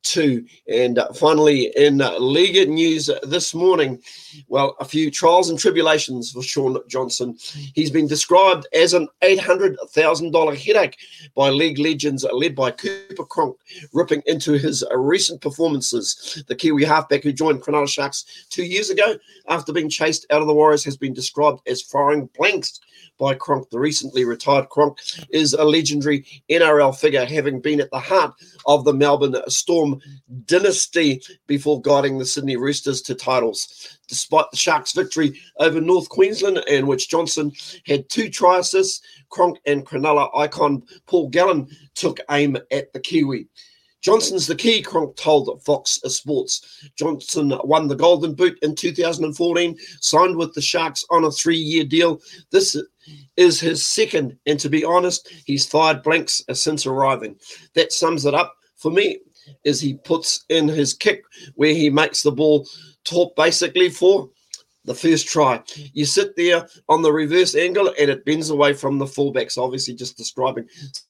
two. 0.06 0.46
And 0.68 0.98
uh, 0.98 1.12
finally, 1.12 1.72
in 1.76 2.00
uh, 2.00 2.18
Liga 2.18 2.66
news 2.66 3.10
this 3.24 3.54
morning, 3.54 4.00
well, 4.48 4.76
a 4.78 4.84
few 4.84 5.10
trials 5.10 5.50
and 5.50 5.58
tribulations 5.58 6.30
for 6.30 6.42
Shaun 6.42 6.78
Johnson. 6.88 7.36
He's 7.74 7.90
been 7.90 8.06
described 8.06 8.66
as 8.72 8.94
an 8.94 9.08
$800,000 9.22 10.56
headache 10.56 10.96
by 11.34 11.50
league 11.50 11.78
legends 11.78 12.24
led 12.32 12.54
by 12.54 12.70
Cooper 12.70 13.24
Cronk, 13.24 13.56
ripping 13.92 14.22
into 14.26 14.52
his 14.52 14.84
recent 14.94 15.40
performances. 15.40 16.42
The 16.46 16.54
Kiwi 16.54 16.84
halfback 16.84 17.24
who 17.24 17.32
joined 17.32 17.62
Cronulla 17.62 17.88
Sharks 17.88 18.46
two 18.48 18.64
years 18.64 18.90
ago 18.90 19.16
after 19.48 19.72
being 19.72 19.90
chased 19.90 20.26
out 20.30 20.40
of 20.40 20.46
the 20.46 20.54
Warriors 20.54 20.84
has 20.84 20.96
been 20.96 21.14
described 21.14 21.60
as 21.66 21.82
firing 21.82 22.28
blanks 22.38 22.80
by 23.18 23.34
Cronk. 23.34 23.70
The 23.70 23.78
recently 23.78 24.24
retired 24.24 24.68
Cronk 24.68 24.98
is 25.30 25.54
a 25.54 25.64
legendary 25.64 26.26
NRL 26.50 26.96
figure, 26.96 27.24
having 27.24 27.60
been 27.60 27.80
at 27.80 27.90
the 27.90 27.98
heart 27.98 28.34
of 28.66 28.84
the 28.84 28.92
Melbourne 28.92 29.36
Storm 29.48 29.95
dynasty 30.44 31.22
before 31.46 31.80
guiding 31.80 32.18
the 32.18 32.26
Sydney 32.26 32.56
Roosters 32.56 33.02
to 33.02 33.14
titles. 33.14 33.98
Despite 34.08 34.46
the 34.50 34.56
Sharks' 34.56 34.92
victory 34.92 35.40
over 35.58 35.80
North 35.80 36.08
Queensland, 36.08 36.58
in 36.68 36.86
which 36.86 37.08
Johnson 37.08 37.52
had 37.86 38.08
two 38.08 38.28
try 38.28 38.58
assists, 38.58 39.02
Cronk 39.30 39.58
and 39.66 39.84
Cronulla 39.84 40.30
icon 40.36 40.82
Paul 41.06 41.28
Gallen 41.28 41.68
took 41.94 42.20
aim 42.30 42.56
at 42.70 42.92
the 42.92 43.00
Kiwi. 43.00 43.48
Johnson's 44.06 44.46
the 44.46 44.54
key, 44.54 44.82
Cronk 44.82 45.16
told 45.16 45.60
Fox 45.64 45.98
Sports. 46.06 46.88
Johnson 46.96 47.52
won 47.64 47.88
the 47.88 47.96
Golden 47.96 48.34
Boot 48.34 48.56
in 48.62 48.76
2014, 48.76 49.76
signed 50.00 50.36
with 50.36 50.54
the 50.54 50.62
Sharks 50.62 51.04
on 51.10 51.24
a 51.24 51.30
three 51.32 51.56
year 51.56 51.82
deal. 51.82 52.20
This 52.52 52.80
is 53.36 53.58
his 53.58 53.84
second, 53.84 54.38
and 54.46 54.60
to 54.60 54.68
be 54.68 54.84
honest, 54.84 55.28
he's 55.44 55.66
fired 55.66 56.04
blanks 56.04 56.40
since 56.52 56.86
arriving. 56.86 57.34
That 57.74 57.92
sums 57.92 58.26
it 58.26 58.34
up 58.34 58.54
for 58.76 58.92
me. 58.92 59.18
Is 59.64 59.80
he 59.80 59.94
puts 59.94 60.44
in 60.48 60.68
his 60.68 60.94
kick 60.94 61.24
where 61.54 61.74
he 61.74 61.90
makes 61.90 62.22
the 62.22 62.32
ball 62.32 62.66
top 63.04 63.34
basically 63.36 63.88
for 63.88 64.28
the 64.86 64.94
first 64.94 65.26
try. 65.26 65.60
You 65.92 66.04
sit 66.04 66.36
there 66.36 66.66
on 66.88 67.02
the 67.02 67.12
reverse 67.12 67.54
angle 67.54 67.92
and 67.98 68.08
it 68.08 68.24
bends 68.24 68.50
away 68.50 68.72
from 68.72 68.98
the 68.98 69.04
fullbacks, 69.04 69.58
obviously 69.58 69.94
just 69.94 70.16
describing 70.16 70.68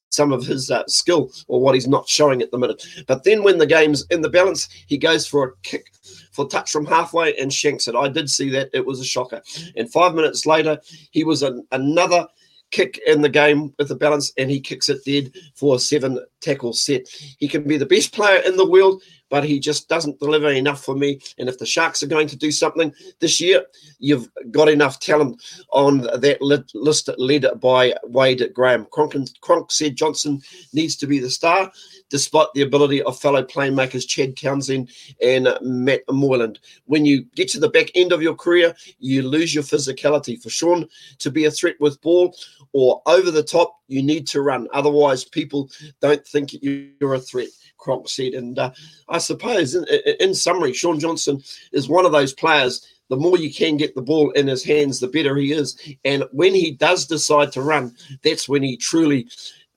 some 0.08 0.32
of 0.32 0.46
his 0.46 0.70
uh, 0.70 0.82
skill 0.88 1.30
or 1.46 1.60
what 1.60 1.74
he's 1.74 1.86
not 1.86 2.08
showing 2.08 2.40
at 2.40 2.50
the 2.50 2.58
minute. 2.58 2.84
But 3.06 3.22
then 3.24 3.42
when 3.42 3.58
the 3.58 3.66
game's 3.66 4.06
in 4.10 4.22
the 4.22 4.30
balance, 4.30 4.68
he 4.86 4.96
goes 4.96 5.26
for 5.26 5.44
a 5.44 5.52
kick 5.62 5.92
for 6.32 6.48
touch 6.48 6.70
from 6.70 6.86
halfway 6.86 7.36
and 7.36 7.52
shanks 7.52 7.86
it. 7.86 7.94
I 7.94 8.08
did 8.08 8.30
see 8.30 8.48
that. 8.50 8.70
It 8.72 8.84
was 8.84 8.98
a 8.98 9.04
shocker. 9.04 9.42
And 9.76 9.92
five 9.92 10.14
minutes 10.14 10.46
later, 10.46 10.80
he 11.10 11.22
was 11.22 11.42
an, 11.42 11.66
another 11.70 12.26
kick 12.70 13.00
in 13.06 13.22
the 13.22 13.28
game 13.28 13.72
with 13.78 13.88
the 13.88 13.94
balance 13.94 14.32
and 14.36 14.50
he 14.50 14.60
kicks 14.60 14.88
it 14.88 15.04
dead 15.04 15.32
for 15.54 15.78
seven 15.78 16.18
tackle 16.40 16.72
set. 16.72 17.08
He 17.38 17.48
can 17.48 17.64
be 17.64 17.76
the 17.76 17.86
best 17.86 18.12
player 18.12 18.40
in 18.40 18.56
the 18.56 18.68
world 18.68 19.02
but 19.30 19.44
he 19.44 19.58
just 19.58 19.88
doesn't 19.88 20.20
deliver 20.20 20.50
enough 20.50 20.84
for 20.84 20.94
me. 20.94 21.20
And 21.38 21.48
if 21.48 21.58
the 21.58 21.66
Sharks 21.66 22.02
are 22.02 22.08
going 22.08 22.28
to 22.28 22.36
do 22.36 22.50
something 22.50 22.92
this 23.20 23.40
year, 23.40 23.64
you've 23.98 24.28
got 24.50 24.68
enough 24.68 25.00
talent 25.00 25.42
on 25.70 26.02
that 26.02 26.38
list 26.40 27.10
led 27.18 27.46
by 27.60 27.94
Wade 28.04 28.50
Graham. 28.54 28.86
Cronk, 28.90 29.14
Cronk 29.40 29.72
said 29.72 29.96
Johnson 29.96 30.40
needs 30.72 30.96
to 30.96 31.06
be 31.06 31.18
the 31.18 31.30
star, 31.30 31.70
despite 32.10 32.48
the 32.54 32.62
ability 32.62 33.02
of 33.02 33.18
fellow 33.18 33.42
playmakers 33.42 34.06
Chad 34.06 34.36
Townsend 34.36 34.90
and 35.22 35.48
Matt 35.60 36.02
Moylan. 36.10 36.56
When 36.84 37.04
you 37.04 37.24
get 37.34 37.48
to 37.50 37.60
the 37.60 37.68
back 37.68 37.90
end 37.94 38.12
of 38.12 38.22
your 38.22 38.34
career, 38.34 38.74
you 38.98 39.22
lose 39.22 39.54
your 39.54 39.64
physicality. 39.64 40.40
For 40.40 40.50
Shaun 40.50 40.88
to 41.18 41.30
be 41.30 41.46
a 41.46 41.50
threat 41.50 41.76
with 41.80 42.00
ball 42.00 42.36
or 42.72 43.02
over 43.06 43.30
the 43.30 43.42
top, 43.42 43.76
you 43.88 44.02
need 44.02 44.26
to 44.28 44.42
run. 44.42 44.68
Otherwise, 44.72 45.24
people 45.24 45.70
don't 46.00 46.26
think 46.26 46.52
you're 46.60 47.14
a 47.14 47.18
threat. 47.18 47.48
Cronk 47.78 48.08
said. 48.08 48.34
And 48.34 48.58
uh, 48.58 48.70
I 49.08 49.18
suppose, 49.18 49.74
in, 49.74 49.84
in 50.20 50.34
summary, 50.34 50.72
Shaun 50.72 51.00
Johnson 51.00 51.42
is 51.72 51.88
one 51.88 52.06
of 52.06 52.12
those 52.12 52.32
players 52.32 52.86
the 53.08 53.16
more 53.16 53.38
you 53.38 53.52
can 53.52 53.76
get 53.76 53.94
the 53.94 54.02
ball 54.02 54.30
in 54.32 54.46
his 54.46 54.64
hands, 54.64 54.98
the 54.98 55.08
better 55.08 55.36
he 55.36 55.52
is. 55.52 55.78
And 56.04 56.24
when 56.32 56.54
he 56.54 56.72
does 56.72 57.06
decide 57.06 57.52
to 57.52 57.62
run, 57.62 57.94
that's 58.22 58.48
when 58.48 58.62
he 58.62 58.76
truly 58.76 59.28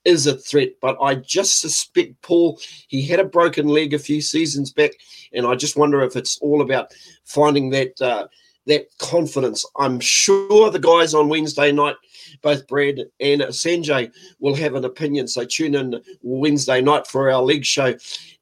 is 0.04 0.26
a 0.26 0.36
threat. 0.36 0.70
But 0.80 0.96
I 1.00 1.16
just 1.16 1.60
suspect, 1.60 2.20
Paul, 2.22 2.58
he 2.88 3.02
had 3.02 3.20
a 3.20 3.24
broken 3.24 3.68
leg 3.68 3.94
a 3.94 3.98
few 3.98 4.20
seasons 4.20 4.72
back, 4.72 4.92
and 5.32 5.46
I 5.46 5.54
just 5.54 5.76
wonder 5.76 6.02
if 6.02 6.16
it's 6.16 6.38
all 6.38 6.62
about 6.62 6.92
finding 7.24 7.70
that 7.70 8.00
uh, 8.00 8.26
that 8.70 8.86
confidence. 8.98 9.64
I'm 9.76 10.00
sure 10.00 10.70
the 10.70 10.78
guys 10.78 11.12
on 11.12 11.28
Wednesday 11.28 11.72
night 11.72 11.96
both 12.42 12.66
Brad 12.68 13.00
and 13.20 13.42
Sanjay 13.42 14.12
will 14.38 14.54
have 14.54 14.74
an 14.74 14.84
opinion. 14.84 15.28
So 15.28 15.44
tune 15.44 15.74
in 15.74 16.00
Wednesday 16.22 16.80
night 16.80 17.06
for 17.06 17.30
our 17.30 17.42
league 17.42 17.64
show, 17.64 17.94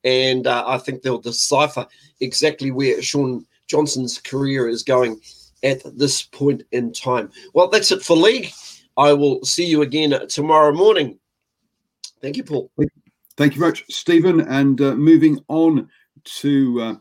and 0.04 0.46
uh, 0.46 0.64
I 0.66 0.78
think 0.78 1.02
they'll 1.02 1.18
decipher 1.18 1.86
exactly 2.20 2.70
where 2.70 3.00
Shaun 3.02 3.46
Johnson's 3.66 4.18
career 4.18 4.68
is 4.68 4.82
going 4.82 5.20
at 5.62 5.82
this 5.98 6.22
point 6.22 6.62
in 6.72 6.92
time. 6.92 7.30
Well, 7.54 7.68
that's 7.68 7.90
it 7.90 8.02
for 8.02 8.16
league. 8.16 8.52
I 8.96 9.12
will 9.12 9.42
see 9.44 9.64
you 9.64 9.82
again 9.82 10.14
tomorrow 10.28 10.72
morning. 10.72 11.18
Thank 12.20 12.36
you, 12.36 12.44
Paul. 12.44 12.70
Thank 13.36 13.54
you 13.54 13.60
very 13.60 13.70
much, 13.70 13.84
Stephen. 13.88 14.40
And 14.40 14.80
uh, 14.80 14.94
moving 14.94 15.38
on 15.48 15.88
to 16.40 16.80
uh, 16.80 16.94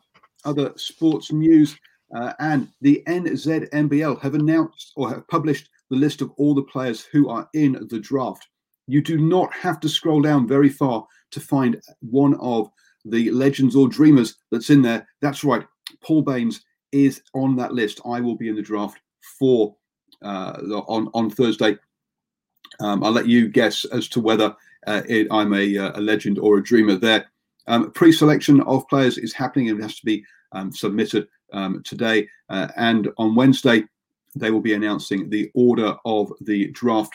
other 0.45 0.71
sports 0.75 1.31
news. 1.31 1.75
Uh, 2.15 2.33
and 2.39 2.69
the 2.81 3.03
NZNBL 3.07 4.21
have 4.21 4.33
announced 4.33 4.93
or 4.95 5.09
have 5.09 5.27
published 5.27 5.69
the 5.89 5.97
list 5.97 6.21
of 6.21 6.31
all 6.37 6.53
the 6.53 6.63
players 6.63 7.03
who 7.03 7.29
are 7.29 7.49
in 7.53 7.87
the 7.89 7.99
draft. 7.99 8.47
You 8.87 9.01
do 9.01 9.17
not 9.17 9.53
have 9.53 9.79
to 9.81 9.89
scroll 9.89 10.21
down 10.21 10.47
very 10.47 10.69
far 10.69 11.05
to 11.31 11.39
find 11.39 11.81
one 11.99 12.35
of 12.35 12.69
the 13.03 13.29
legends 13.31 13.75
or 13.75 13.87
dreamers 13.87 14.35
that's 14.51 14.69
in 14.69 14.81
there. 14.81 15.07
That's 15.21 15.43
right, 15.43 15.65
Paul 16.01 16.21
Baines 16.21 16.61
is 16.91 17.21
on 17.33 17.55
that 17.57 17.73
list. 17.73 17.99
I 18.05 18.21
will 18.21 18.35
be 18.35 18.47
in 18.47 18.55
the 18.55 18.61
draft 18.61 18.99
for 19.39 19.75
uh, 20.23 20.57
on 20.87 21.09
on 21.13 21.29
Thursday. 21.29 21.77
Um, 22.79 23.03
I'll 23.03 23.11
let 23.11 23.27
you 23.27 23.47
guess 23.49 23.85
as 23.85 24.07
to 24.09 24.19
whether 24.21 24.55
uh, 24.85 25.01
it, 25.07 25.27
I'm 25.31 25.53
a, 25.53 25.77
uh, 25.77 25.99
a, 25.99 26.01
legend 26.01 26.37
or 26.37 26.57
a 26.57 26.63
dreamer 26.63 26.95
there. 26.95 27.25
Um, 27.67 27.91
pre-selection 27.91 28.61
of 28.61 28.87
players 28.87 29.17
is 29.17 29.33
happening 29.33 29.69
and 29.69 29.79
it 29.79 29.83
has 29.83 29.99
to 29.99 30.05
be 30.05 30.23
um, 30.51 30.71
submitted 30.71 31.27
um, 31.53 31.81
today. 31.83 32.27
Uh, 32.49 32.67
and 32.77 33.09
on 33.17 33.35
Wednesday, 33.35 33.83
they 34.35 34.51
will 34.51 34.61
be 34.61 34.73
announcing 34.73 35.29
the 35.29 35.49
order 35.53 35.95
of 36.05 36.31
the 36.41 36.67
draft. 36.71 37.13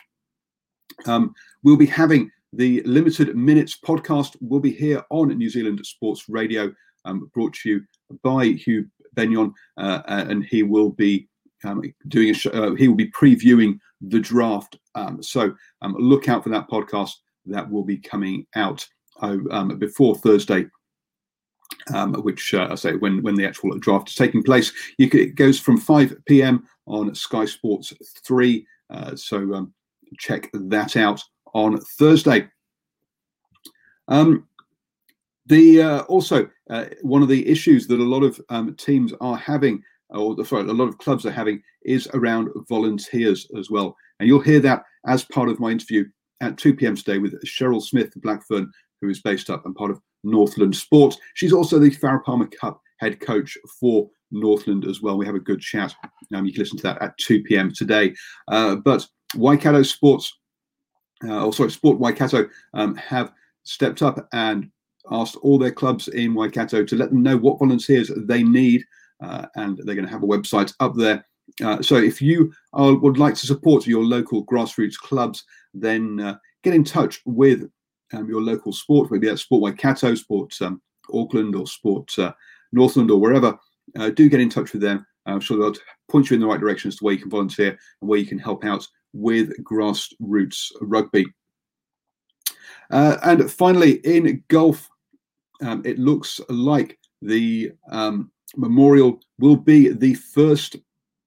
Um, 1.07 1.35
we'll 1.63 1.77
be 1.77 1.87
having 1.87 2.31
the 2.53 2.83
Limited 2.83 3.35
Minutes 3.37 3.79
podcast. 3.79 4.37
We'll 4.41 4.61
be 4.61 4.73
here 4.73 5.03
on 5.11 5.29
New 5.29 5.49
Zealand 5.49 5.85
Sports 5.85 6.29
Radio, 6.29 6.73
um, 7.05 7.31
brought 7.33 7.55
to 7.55 7.69
you 7.69 7.83
by 8.23 8.47
Hugh 8.47 8.87
Benyon, 9.15 9.55
uh, 9.77 10.03
and 10.07 10.45
he 10.45 10.63
will 10.63 10.91
be 10.91 11.29
um, 11.65 11.83
doing 12.09 12.31
a 12.31 12.35
show, 12.35 12.51
uh, 12.51 12.75
he 12.75 12.89
will 12.89 12.97
be 12.97 13.11
previewing 13.11 13.79
the 14.01 14.19
draft. 14.19 14.77
Um, 14.95 15.23
so 15.23 15.55
um, 15.81 15.95
look 15.99 16.29
out 16.29 16.43
for 16.43 16.51
that 16.51 16.69
podcast 16.69 17.13
that 17.47 17.71
will 17.71 17.85
be 17.85 17.99
coming 17.99 18.47
out 18.57 18.87
um, 19.21 19.79
before 19.79 20.17
Thursday. 20.17 20.67
Um, 21.93 22.15
which 22.23 22.55
uh, 22.55 22.69
I 22.71 22.75
say 22.77 22.95
when 22.95 23.23
when 23.23 23.35
the 23.35 23.47
actual 23.47 23.77
draft 23.79 24.09
is 24.09 24.15
taking 24.15 24.43
place, 24.43 24.73
you 24.99 25.09
can, 25.09 25.21
it 25.21 25.35
goes 25.35 25.59
from 25.59 25.79
5 25.79 26.17
p.m. 26.27 26.67
on 26.87 27.15
Sky 27.15 27.45
Sports 27.45 27.93
three. 28.25 28.67
Uh, 28.91 29.17
so 29.17 29.55
um, 29.55 29.73
check 30.19 30.51
that 30.53 30.97
out 30.97 31.23
on 31.55 31.81
Thursday. 31.99 32.49
Um, 34.09 34.47
the 35.47 35.83
uh, 35.83 36.01
also 36.03 36.49
uh, 36.71 36.87
one 37.03 37.23
of 37.23 37.29
the 37.29 37.49
issues 37.49 37.87
that 37.89 38.01
a 38.01 38.05
lot 38.05 38.23
of 38.23 38.41
um, 38.49 38.75
teams 38.77 39.13
are 39.21 39.37
having, 39.37 39.83
or 40.11 40.43
sorry, 40.45 40.63
a 40.63 40.73
lot 40.73 40.89
of 40.89 40.99
clubs 40.99 41.27
are 41.27 41.31
having, 41.31 41.63
is 41.85 42.09
around 42.15 42.49
volunteers 42.69 43.49
as 43.59 43.71
well. 43.71 43.97
And 44.21 44.29
you'll 44.29 44.41
hear 44.41 44.61
that 44.61 44.85
as 45.07 45.25
part 45.25 45.49
of 45.49 45.61
my 45.61 45.71
interview 45.71 46.05
at 46.41 46.59
2 46.59 46.75
p.m. 46.75 46.97
today 46.97 47.19
with 47.19 47.43
Cheryl 47.45 47.83
Smith 47.83 48.13
Blackburn, 48.17 48.71
who 49.01 49.09
is 49.09 49.21
based 49.21 49.51
up 49.51 49.67
and 49.67 49.75
part 49.75 49.91
of 49.91 50.01
Northland 50.25 50.77
Sports. 50.77 51.19
She's 51.35 51.53
also 51.53 51.79
the 51.79 51.91
Farah 51.91 52.23
Palmer 52.25 52.47
Cup 52.47 52.81
head 52.99 53.21
coach 53.21 53.57
for 53.81 54.09
Northland 54.31 54.87
as 54.87 55.03
well. 55.03 55.19
We 55.19 55.27
have 55.27 55.35
a 55.35 55.41
good 55.41 55.61
chat. 55.61 55.95
Um, 56.35 56.47
you 56.47 56.53
can 56.53 56.63
listen 56.63 56.79
to 56.79 56.83
that 56.85 57.03
at 57.03 57.17
2 57.19 57.43
p.m. 57.43 57.73
today. 57.73 58.15
Uh, 58.49 58.77
but 58.77 59.07
Waikato 59.35 59.83
Sports, 59.83 60.39
uh, 61.25 61.45
or 61.45 61.53
sorry, 61.53 61.71
Sport 61.71 61.99
Waikato, 61.99 62.49
um, 62.75 62.95
have 62.97 63.33
stepped 63.65 64.03
up 64.03 64.29
and 64.33 64.71
asked 65.11 65.37
all 65.37 65.59
their 65.59 65.73
clubs 65.73 66.09
in 66.09 66.35
Waikato 66.35 66.85
to 66.85 66.97
let 66.97 67.11
them 67.11 67.23
know 67.23 67.37
what 67.37 67.59
volunteers 67.59 68.11
they 68.17 68.43
need, 68.43 68.85
uh, 69.23 69.47
and 69.57 69.79
they're 69.79 69.95
going 69.95 70.07
to 70.07 70.13
have 70.13 70.23
a 70.23 70.27
website 70.27 70.73
up 70.81 70.95
there. 70.95 71.25
Uh, 71.63 71.83
so 71.83 71.97
if 71.97 72.23
you 72.23 72.53
are, 72.73 72.95
would 72.95 73.19
like 73.19 73.35
to 73.35 73.47
support 73.47 73.87
your 73.87 74.05
local 74.05 74.45
grassroots 74.47 74.97
clubs, 74.97 75.45
then 75.75 76.21
uh, 76.21 76.37
get 76.63 76.75
in 76.75 76.85
touch 76.85 77.21
with 77.27 77.69
um, 78.13 78.29
your 78.29 78.43
local 78.43 78.73
sport, 78.73 79.11
maybe 79.11 79.27
that's 79.27 79.43
Sport 79.43 79.63
Waikato, 79.63 80.15
Sport 80.15 80.55
um, 80.63 80.81
Auckland, 81.13 81.55
or 81.55 81.67
Sport 81.67 82.19
uh, 82.19 82.33
Northland, 82.73 83.11
or 83.11 83.21
wherever. 83.21 83.59
Uh, 83.99 84.11
do 84.11 84.29
get 84.29 84.41
in 84.41 84.49
touch 84.49 84.73
with 84.73 84.83
them. 84.83 85.05
I'm 85.27 85.41
sure 85.41 85.59
they'll 85.59 85.81
point 86.11 86.31
you 86.31 86.35
in 86.35 86.41
the 86.41 86.47
right 86.47 86.61
direction 86.61 86.89
as 86.89 86.97
to 86.97 87.05
where 87.05 87.15
you 87.15 87.21
can 87.21 87.31
volunteer 87.31 87.79
and 88.01 88.11
where 88.11 88.19
you 88.19 88.27
can 88.27 88.39
help 88.39 88.65
out 88.65 88.87
with 89.13 89.53
grassroots 89.63 90.73
rugby. 90.81 91.27
Uh, 92.91 93.17
and 93.25 93.51
finally, 93.51 93.93
in 94.05 94.43
golf, 94.49 94.89
um, 95.63 95.83
it 95.85 95.99
looks 95.99 96.41
like 96.49 96.99
the 97.21 97.73
um, 97.91 98.31
Memorial 98.57 99.21
will 99.39 99.57
be 99.57 99.89
the 99.89 100.15
first 100.15 100.77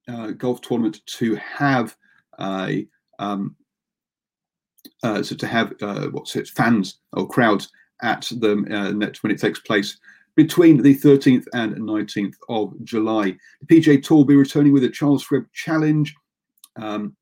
uh, 0.08 0.28
golf 0.32 0.60
tournament 0.60 1.00
to 1.06 1.34
have 1.36 1.96
a 2.38 2.86
um, 3.18 3.56
uh, 5.02 5.22
so 5.22 5.34
to 5.34 5.46
have 5.46 5.72
uh, 5.82 6.06
what's 6.08 6.36
it 6.36 6.48
fans 6.48 7.00
or 7.12 7.28
crowds 7.28 7.70
at 8.02 8.22
the 8.38 8.52
uh, 8.70 8.92
net 8.92 9.22
when 9.22 9.32
it 9.32 9.40
takes 9.40 9.60
place 9.60 9.98
between 10.36 10.82
the 10.82 10.94
13th 10.94 11.46
and 11.54 11.76
19th 11.76 12.34
of 12.50 12.72
July. 12.84 13.36
The 13.62 13.80
PGA 13.80 14.02
Tour 14.02 14.18
will 14.18 14.24
be 14.26 14.36
returning 14.36 14.72
with 14.72 14.84
a 14.84 14.90
Charles 14.90 15.22
Schwab 15.22 15.50
Challenge, 15.54 16.14
um, 16.76 17.16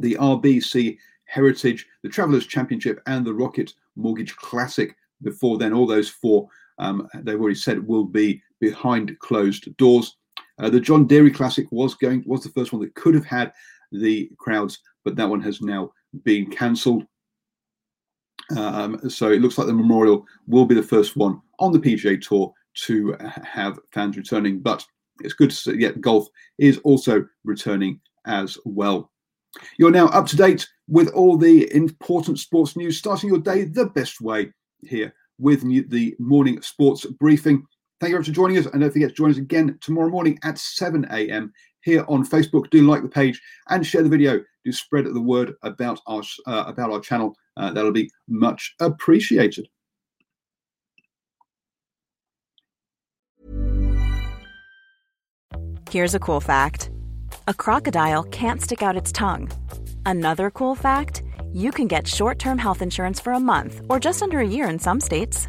the 0.00 0.14
RBC 0.16 0.98
Heritage, 1.24 1.86
the 2.02 2.10
Travelers 2.10 2.46
Championship, 2.46 3.00
and 3.06 3.24
the 3.24 3.32
Rocket 3.32 3.72
Mortgage 3.96 4.36
Classic. 4.36 4.94
Before 5.22 5.58
then, 5.58 5.72
all 5.72 5.86
those 5.86 6.08
four 6.08 6.48
um, 6.78 7.08
they've 7.14 7.40
already 7.40 7.56
said 7.56 7.86
will 7.86 8.04
be 8.04 8.42
behind 8.60 9.18
closed 9.18 9.76
doors. 9.76 10.16
Uh, 10.58 10.70
the 10.70 10.80
John 10.80 11.06
Deere 11.06 11.30
Classic 11.30 11.66
was 11.70 11.94
going 11.94 12.22
was 12.26 12.42
the 12.42 12.50
first 12.50 12.72
one 12.72 12.82
that 12.82 12.94
could 12.94 13.14
have 13.14 13.24
had 13.24 13.52
the 13.92 14.30
crowds, 14.38 14.78
but 15.04 15.16
that 15.16 15.28
one 15.28 15.40
has 15.40 15.60
now 15.60 15.90
been 16.24 16.50
cancelled. 16.50 17.04
Um, 18.56 19.10
so 19.10 19.30
it 19.30 19.40
looks 19.40 19.58
like 19.58 19.66
the 19.66 19.72
Memorial 19.72 20.24
will 20.46 20.64
be 20.64 20.74
the 20.74 20.82
first 20.82 21.16
one 21.16 21.40
on 21.58 21.72
the 21.72 21.78
PGA 21.78 22.20
Tour 22.20 22.52
to 22.86 23.16
have 23.44 23.78
fans 23.92 24.16
returning. 24.16 24.60
But 24.60 24.84
it's 25.20 25.34
good 25.34 25.50
to 25.50 25.56
see 25.56 25.78
yet 25.78 26.00
golf 26.00 26.26
is 26.58 26.78
also 26.78 27.26
returning 27.44 28.00
as 28.26 28.56
well. 28.64 29.10
You're 29.78 29.90
now 29.90 30.06
up 30.08 30.26
to 30.28 30.36
date 30.36 30.68
with 30.88 31.08
all 31.10 31.36
the 31.36 31.72
important 31.74 32.38
sports 32.38 32.76
news, 32.76 32.98
starting 32.98 33.28
your 33.28 33.38
day 33.38 33.64
the 33.64 33.86
best 33.86 34.20
way 34.20 34.52
here 34.82 35.14
with 35.38 35.62
the 35.90 36.14
morning 36.18 36.60
sports 36.62 37.04
briefing. 37.04 37.66
Thank 38.00 38.10
you 38.10 38.14
very 38.14 38.20
much 38.20 38.28
for 38.28 38.34
joining 38.34 38.58
us, 38.58 38.66
and 38.66 38.80
don't 38.80 38.92
forget 38.92 39.08
to 39.10 39.14
join 39.14 39.30
us 39.30 39.38
again 39.38 39.76
tomorrow 39.80 40.08
morning 40.08 40.38
at 40.44 40.58
7 40.58 41.06
a.m. 41.10 41.52
here 41.88 42.04
on 42.08 42.24
Facebook. 42.24 42.68
Do 42.70 42.82
like 42.82 43.02
the 43.02 43.08
page 43.08 43.40
and 43.70 43.86
share 43.86 44.02
the 44.02 44.08
video. 44.16 44.40
Do 44.64 44.72
spread 44.72 45.06
the 45.06 45.20
word 45.20 45.54
about 45.62 46.00
our 46.06 46.22
uh, 46.46 46.64
about 46.66 46.90
our 46.92 47.00
channel. 47.00 47.34
Uh, 47.56 47.70
that'll 47.72 48.00
be 48.02 48.10
much 48.28 48.74
appreciated. 48.80 49.66
Here's 55.90 56.14
a 56.14 56.20
cool 56.20 56.40
fact: 56.40 56.90
a 57.46 57.54
crocodile 57.54 58.24
can't 58.24 58.60
stick 58.60 58.82
out 58.82 58.96
its 58.96 59.12
tongue. 59.12 59.50
Another 60.04 60.50
cool 60.50 60.74
fact: 60.74 61.22
you 61.52 61.70
can 61.70 61.88
get 61.88 62.06
short-term 62.06 62.58
health 62.58 62.82
insurance 62.82 63.18
for 63.20 63.32
a 63.32 63.40
month 63.40 63.80
or 63.88 63.98
just 63.98 64.22
under 64.22 64.38
a 64.40 64.52
year 64.56 64.68
in 64.68 64.78
some 64.78 65.00
states. 65.00 65.48